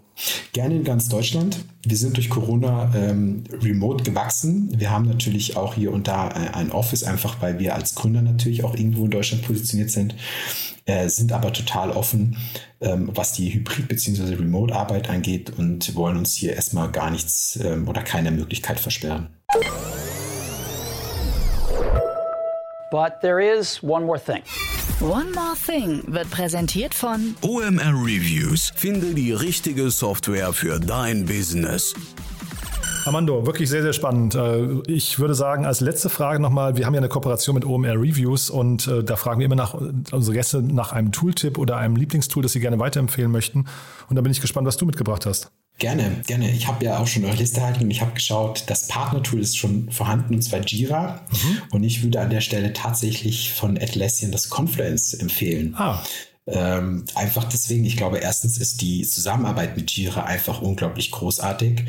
Gerne 0.54 0.75
in 0.75 0.84
ganz 0.84 1.10
Deutschland. 1.10 1.66
Wir 1.84 1.98
sind 1.98 2.16
durch 2.16 2.30
Corona 2.30 2.92
ähm, 2.96 3.44
remote 3.62 4.04
gewachsen. 4.04 4.70
Wir 4.78 4.92
haben 4.92 5.08
natürlich 5.08 5.58
auch 5.58 5.74
hier 5.74 5.92
und 5.92 6.08
da 6.08 6.28
ein 6.28 6.72
Office, 6.72 7.04
einfach 7.04 7.42
weil 7.42 7.60
wir 7.60 7.75
als 7.75 7.96
Gründer 7.96 8.22
natürlich 8.22 8.63
auch 8.63 8.75
irgendwo 8.75 9.06
in 9.06 9.12
Deutschland 9.12 9.44
positioniert 9.44 9.90
sind, 9.90 10.16
äh, 10.86 11.10
sind 11.10 11.32
aber 11.34 11.51
total 11.54 11.92
offen, 11.92 12.38
ähm, 12.80 13.10
was 13.13 13.34
die 13.34 13.54
Hybrid- 13.54 13.88
bzw. 13.88 14.36
Remote-Arbeit 14.36 15.10
angeht 15.10 15.51
und 15.58 15.96
wollen 15.96 16.18
uns 16.18 16.36
hier 16.36 16.54
erstmal 16.54 16.92
gar 16.92 17.10
nichts 17.10 17.60
ähm, 17.62 17.88
oder 17.88 18.04
keine 18.04 18.32
Möglichkeit 18.32 18.80
versperren. 18.80 19.30
But 22.91 23.21
there 23.21 23.39
is 23.39 23.81
one 23.81 24.05
more 24.05 24.19
thing. 24.19 24.43
One 25.00 25.31
More 25.31 25.55
Thing 25.55 26.03
wird 26.07 26.29
präsentiert 26.29 26.93
von 26.93 27.36
OMR 27.41 27.93
Reviews. 28.05 28.71
Finde 28.75 29.15
die 29.15 29.31
richtige 29.31 29.89
Software 29.89 30.51
für 30.51 30.79
dein 30.79 31.25
Business. 31.25 31.93
Armando, 33.05 33.48
wirklich 33.48 33.69
sehr, 33.69 33.81
sehr 33.81 33.93
spannend. 33.93 34.36
Äh, 34.36 34.81
ich 34.88 35.17
würde 35.17 35.33
sagen, 35.33 35.65
als 35.65 35.79
letzte 35.79 36.10
Frage 36.10 36.39
nochmal, 36.39 36.75
wir 36.75 36.86
haben 36.86 36.93
ja 36.93 37.00
eine 37.00 37.10
Kooperation 37.10 37.55
mit 37.55 37.65
OMR 37.65 37.95
Reviews 37.95 38.50
und 38.50 38.88
äh, 38.88 39.03
da 39.03 39.15
fragen 39.15 39.39
wir 39.39 39.45
immer 39.45 39.55
nach 39.55 39.74
unsere 39.74 40.36
Gäste 40.36 40.62
nach 40.62 40.91
einem 40.91 41.13
Tooltip 41.13 41.57
oder 41.57 41.77
einem 41.77 41.95
Lieblingstool, 41.95 42.43
das 42.43 42.51
sie 42.51 42.60
gerne 42.60 42.77
weiterempfehlen 42.77 43.31
möchten. 43.31 43.65
Und 44.10 44.17
da 44.17 44.21
bin 44.21 44.31
ich 44.31 44.41
gespannt, 44.41 44.67
was 44.67 44.77
du 44.77 44.86
mitgebracht 44.86 45.25
hast. 45.25 45.51
Gerne, 45.81 46.21
gerne. 46.27 46.51
Ich 46.51 46.67
habe 46.67 46.85
ja 46.85 47.00
auch 47.00 47.07
schon 47.07 47.25
eure 47.25 47.38
Liste 47.38 47.59
erhalten 47.59 47.85
und 47.85 47.89
ich 47.89 48.01
habe 48.01 48.13
geschaut, 48.13 48.65
das 48.67 48.88
Partner-Tool 48.88 49.41
ist 49.41 49.57
schon 49.57 49.89
vorhanden 49.89 50.35
und 50.35 50.43
zwar 50.43 50.59
Jira. 50.59 51.25
Mhm. 51.31 51.61
Und 51.71 51.83
ich 51.83 52.03
würde 52.03 52.21
an 52.21 52.29
der 52.29 52.41
Stelle 52.41 52.71
tatsächlich 52.71 53.51
von 53.51 53.79
Atlassian 53.79 54.31
das 54.31 54.51
Confluence 54.51 55.15
empfehlen. 55.15 55.74
Ah. 55.75 56.03
Ähm, 56.46 57.05
einfach 57.15 57.46
deswegen, 57.46 57.83
ich 57.83 57.98
glaube, 57.98 58.20
erstens 58.20 58.59
ist 58.59 58.81
die 58.81 59.07
Zusammenarbeit 59.07 59.75
mit 59.75 59.89
Jira 59.89 60.24
einfach 60.24 60.61
unglaublich 60.61 61.09
großartig. 61.09 61.85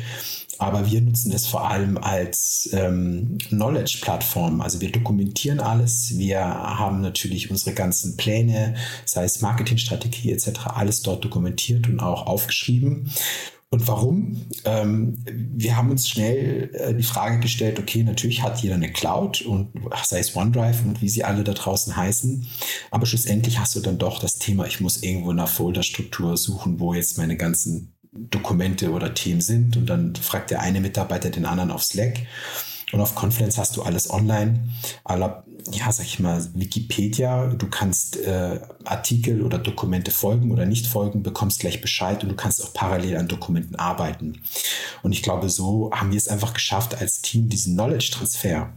Aber 0.57 0.89
wir 0.89 1.01
nutzen 1.01 1.31
es 1.31 1.45
vor 1.45 1.69
allem 1.69 1.99
als 1.99 2.69
ähm, 2.73 3.37
Knowledge-Plattform. 3.49 4.61
Also 4.61 4.81
wir 4.81 4.91
dokumentieren 4.91 5.59
alles. 5.59 6.17
Wir 6.17 6.39
haben 6.39 7.01
natürlich 7.01 7.51
unsere 7.51 7.75
ganzen 7.75 8.17
Pläne, 8.17 8.73
sei 9.05 9.25
es 9.25 9.41
Marketingstrategie 9.41 10.31
etc., 10.31 10.65
alles 10.73 11.03
dort 11.03 11.23
dokumentiert 11.23 11.87
und 11.87 11.99
auch 11.99 12.25
aufgeschrieben. 12.25 13.11
Und 13.73 13.87
warum? 13.87 14.39
Ähm, 14.65 15.17
wir 15.25 15.75
haben 15.75 15.89
uns 15.89 16.07
schnell 16.07 16.69
äh, 16.75 16.93
die 16.93 17.01
Frage 17.01 17.39
gestellt, 17.39 17.79
okay, 17.79 18.03
natürlich 18.03 18.43
hat 18.43 18.61
jeder 18.61 18.75
eine 18.75 18.91
Cloud 18.91 19.41
und 19.41 19.69
sei 20.03 20.19
es 20.19 20.35
OneDrive 20.35 20.85
und 20.85 21.01
wie 21.01 21.09
sie 21.09 21.23
alle 21.23 21.43
da 21.43 21.53
draußen 21.53 21.97
heißen, 21.97 22.45
aber 22.91 23.07
schlussendlich 23.07 23.57
hast 23.57 23.75
du 23.75 23.79
dann 23.79 23.97
doch 23.97 24.19
das 24.19 24.37
Thema, 24.37 24.67
ich 24.67 24.79
muss 24.79 25.01
irgendwo 25.01 25.31
einer 25.31 25.47
Folderstruktur 25.47 26.37
suchen, 26.37 26.79
wo 26.79 26.93
jetzt 26.93 27.17
meine 27.17 27.35
ganzen 27.35 27.95
Dokumente 28.11 28.91
oder 28.91 29.15
Themen 29.15 29.41
sind 29.41 29.75
und 29.75 29.87
dann 29.87 30.15
fragt 30.17 30.51
der 30.51 30.61
eine 30.61 30.79
Mitarbeiter 30.79 31.31
den 31.31 31.45
anderen 31.45 31.71
auf 31.71 31.83
Slack. 31.83 32.19
Und 32.93 33.01
auf 33.01 33.15
Confluence 33.15 33.57
hast 33.57 33.75
du 33.75 33.81
alles 33.81 34.09
online. 34.09 34.69
Aller, 35.03 35.43
ja, 35.71 35.91
sag 35.91 36.05
ich 36.05 36.19
mal, 36.19 36.47
Wikipedia. 36.53 37.47
Du 37.47 37.67
kannst 37.67 38.17
äh, 38.17 38.59
Artikel 38.85 39.41
oder 39.41 39.57
Dokumente 39.57 40.11
folgen 40.11 40.51
oder 40.51 40.67
nicht 40.67 40.85
folgen, 40.85 41.23
bekommst 41.23 41.59
gleich 41.59 41.81
Bescheid 41.81 42.23
und 42.23 42.29
du 42.29 42.35
kannst 42.35 42.63
auch 42.63 42.73
parallel 42.73 43.17
an 43.17 43.27
Dokumenten 43.27 43.75
arbeiten. 43.75 44.43
Und 45.01 45.11
ich 45.11 45.23
glaube, 45.23 45.49
so 45.49 45.89
haben 45.91 46.11
wir 46.11 46.17
es 46.17 46.27
einfach 46.27 46.53
geschafft, 46.53 46.95
als 46.95 47.21
Team 47.21 47.49
diesen 47.49 47.73
Knowledge-Transfer 47.73 48.73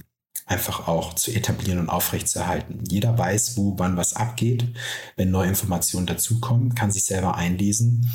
einfach 0.46 0.88
auch 0.88 1.14
zu 1.14 1.33
etablieren 1.33 1.81
und 1.81 1.90
aufrechtzuerhalten. 1.90 2.85
Jeder 2.88 3.18
weiß, 3.18 3.59
wo 3.59 3.79
wann 3.79 3.98
was 3.98 4.14
abgeht. 4.14 4.64
Wenn 5.16 5.31
neue 5.31 5.48
Informationen 5.48 6.07
dazukommen, 6.07 6.74
kann 6.74 6.90
sich 6.90 7.05
selber 7.05 7.35
einlesen 7.35 8.11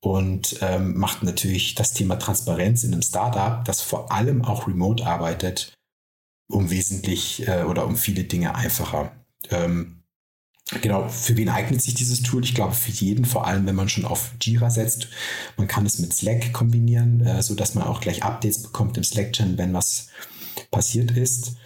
und 0.00 0.58
ähm, 0.62 0.96
macht 0.96 1.22
natürlich 1.22 1.74
das 1.74 1.92
Thema 1.92 2.16
Transparenz 2.16 2.84
in 2.84 2.92
einem 2.92 3.02
Startup, 3.02 3.64
das 3.64 3.82
vor 3.82 4.10
allem 4.10 4.44
auch 4.44 4.66
remote 4.66 5.06
arbeitet, 5.06 5.74
um 6.48 6.70
wesentlich 6.70 7.46
äh, 7.46 7.64
oder 7.64 7.86
um 7.86 7.96
viele 7.96 8.24
Dinge 8.24 8.54
einfacher. 8.54 9.12
Ähm, 9.50 10.02
genau, 10.80 11.08
für 11.08 11.36
wen 11.36 11.50
eignet 11.50 11.82
sich 11.82 11.94
dieses 11.94 12.22
Tool? 12.22 12.44
Ich 12.44 12.54
glaube, 12.54 12.72
für 12.72 12.90
jeden, 12.90 13.26
vor 13.26 13.46
allem 13.46 13.66
wenn 13.66 13.74
man 13.74 13.88
schon 13.88 14.06
auf 14.06 14.32
Jira 14.40 14.70
setzt. 14.70 15.08
Man 15.56 15.68
kann 15.68 15.84
es 15.84 15.98
mit 15.98 16.14
Slack 16.14 16.52
kombinieren, 16.52 17.20
äh, 17.20 17.42
so 17.42 17.54
dass 17.54 17.74
man 17.74 17.84
auch 17.84 18.00
gleich 18.00 18.22
Updates 18.22 18.62
bekommt 18.62 18.96
im 18.96 19.04
Slack-Channel, 19.04 19.58
wenn 19.58 19.74
was 19.74 20.08
passiert 20.70 21.10
ist. 21.10 21.56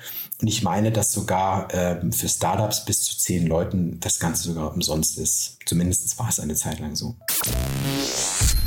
Und 0.44 0.48
ich 0.48 0.62
meine, 0.62 0.92
dass 0.92 1.10
sogar 1.10 1.72
äh, 1.72 1.98
für 2.12 2.28
Startups 2.28 2.84
bis 2.84 3.02
zu 3.02 3.16
zehn 3.16 3.46
Leuten 3.46 3.98
das 4.00 4.20
Ganze 4.20 4.42
sogar 4.42 4.74
umsonst 4.74 5.16
ist. 5.16 5.56
Zumindest 5.64 6.18
war 6.18 6.28
es 6.28 6.38
eine 6.38 6.54
Zeit 6.54 6.80
lang 6.80 6.94
so. 6.94 7.16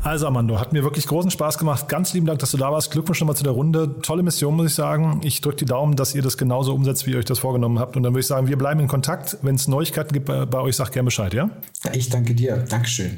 Also 0.05 0.27
Amando, 0.27 0.59
hat 0.59 0.71
mir 0.71 0.83
wirklich 0.83 1.07
großen 1.07 1.31
Spaß 1.31 1.57
gemacht. 1.57 1.89
Ganz 1.89 2.13
lieben 2.13 2.27
Dank, 2.27 2.37
dass 2.37 2.51
du 2.51 2.57
da 2.57 2.71
warst. 2.71 2.91
Glückwunsch 2.91 3.19
nochmal 3.21 3.35
zu 3.35 3.43
der 3.43 3.53
Runde. 3.53 3.99
Tolle 4.03 4.21
Mission, 4.21 4.55
muss 4.55 4.67
ich 4.67 4.75
sagen. 4.75 5.19
Ich 5.23 5.41
drücke 5.41 5.57
die 5.57 5.65
Daumen, 5.65 5.95
dass 5.95 6.13
ihr 6.13 6.21
das 6.21 6.37
genauso 6.37 6.75
umsetzt, 6.75 7.07
wie 7.07 7.11
ihr 7.13 7.17
euch 7.17 7.25
das 7.25 7.39
vorgenommen 7.39 7.79
habt. 7.79 7.97
Und 7.97 8.03
dann 8.03 8.13
würde 8.13 8.19
ich 8.19 8.27
sagen, 8.27 8.47
wir 8.47 8.55
bleiben 8.55 8.79
in 8.79 8.87
Kontakt. 8.87 9.39
Wenn 9.41 9.55
es 9.55 9.67
Neuigkeiten 9.67 10.13
gibt 10.13 10.27
bei, 10.27 10.45
bei 10.45 10.59
euch, 10.59 10.75
sag 10.75 10.91
gerne 10.91 11.05
Bescheid, 11.05 11.33
ja? 11.33 11.49
Ich 11.91 12.09
danke 12.09 12.35
dir. 12.35 12.57
Dankeschön. 12.69 13.17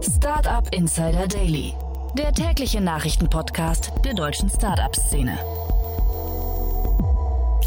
Startup 0.00 0.66
Insider 0.74 1.28
Daily, 1.28 1.74
der 2.16 2.32
tägliche 2.32 2.80
Nachrichtenpodcast 2.80 3.92
der 4.06 4.14
deutschen 4.14 4.48
Startup-Szene. 4.48 5.38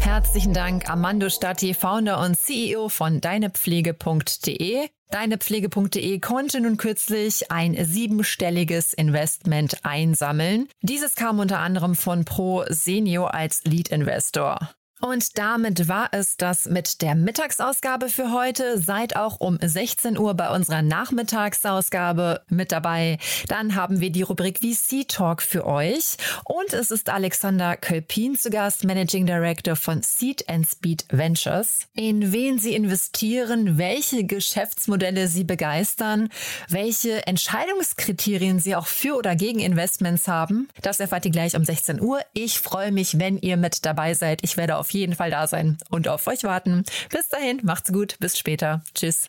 Herzlichen 0.00 0.52
Dank, 0.52 0.88
Armando 0.88 1.28
Statti, 1.28 1.74
Founder 1.74 2.20
und 2.20 2.36
CEO 2.36 2.88
von 2.88 3.20
deinepflege.de. 3.20 4.88
Deinepflege.de 5.10 6.20
konnte 6.20 6.60
nun 6.60 6.76
kürzlich 6.76 7.50
ein 7.50 7.76
siebenstelliges 7.82 8.92
Investment 8.92 9.84
einsammeln. 9.84 10.68
Dieses 10.82 11.14
kam 11.14 11.38
unter 11.38 11.60
anderem 11.60 11.94
von 11.94 12.24
Pro 12.24 12.64
Senior 12.68 13.34
als 13.34 13.64
Lead 13.64 13.88
Investor. 13.88 14.70
Und 15.00 15.38
damit 15.38 15.88
war 15.88 16.08
es 16.12 16.36
das 16.36 16.66
mit 16.66 17.02
der 17.02 17.14
Mittagsausgabe 17.14 18.08
für 18.08 18.32
heute. 18.32 18.78
Seid 18.78 19.16
auch 19.16 19.38
um 19.40 19.58
16 19.62 20.18
Uhr 20.18 20.34
bei 20.34 20.50
unserer 20.54 20.82
Nachmittagsausgabe 20.82 22.42
mit 22.48 22.72
dabei. 22.72 23.18
Dann 23.48 23.74
haben 23.74 24.00
wir 24.00 24.10
die 24.10 24.22
Rubrik 24.22 24.58
VC 24.58 25.06
Talk 25.06 25.42
für 25.42 25.66
euch. 25.66 26.16
Und 26.44 26.72
es 26.72 26.90
ist 26.90 27.10
Alexander 27.10 27.76
Kölpin 27.76 28.36
zu 28.36 28.50
Gast, 28.50 28.84
Managing 28.84 29.26
Director 29.26 29.76
von 29.76 30.02
Seed 30.02 30.48
and 30.48 30.68
Speed 30.68 31.04
Ventures. 31.10 31.86
In 31.94 32.32
wen 32.32 32.58
sie 32.58 32.74
investieren, 32.74 33.78
welche 33.78 34.24
Geschäftsmodelle 34.24 35.28
sie 35.28 35.44
begeistern, 35.44 36.28
welche 36.68 37.26
Entscheidungskriterien 37.26 38.58
sie 38.58 38.74
auch 38.74 38.86
für 38.86 39.16
oder 39.16 39.36
gegen 39.36 39.60
Investments 39.60 40.26
haben. 40.28 40.68
Das 40.82 41.00
erfahrt 41.00 41.24
ihr 41.24 41.30
gleich 41.30 41.56
um 41.56 41.64
16 41.64 42.00
Uhr. 42.00 42.20
Ich 42.34 42.58
freue 42.58 42.92
mich, 42.92 43.18
wenn 43.18 43.38
ihr 43.38 43.56
mit 43.56 43.84
dabei 43.84 44.14
seid. 44.14 44.42
Ich 44.42 44.56
werde 44.56 44.76
auf 44.76 44.87
auf 44.88 44.94
jeden 44.94 45.14
Fall 45.14 45.30
da 45.30 45.46
sein 45.46 45.76
und 45.90 46.08
auf 46.08 46.26
euch 46.26 46.44
warten. 46.44 46.84
Bis 47.10 47.28
dahin, 47.28 47.60
macht's 47.62 47.92
gut, 47.92 48.16
bis 48.20 48.38
später. 48.38 48.82
Tschüss. 48.94 49.28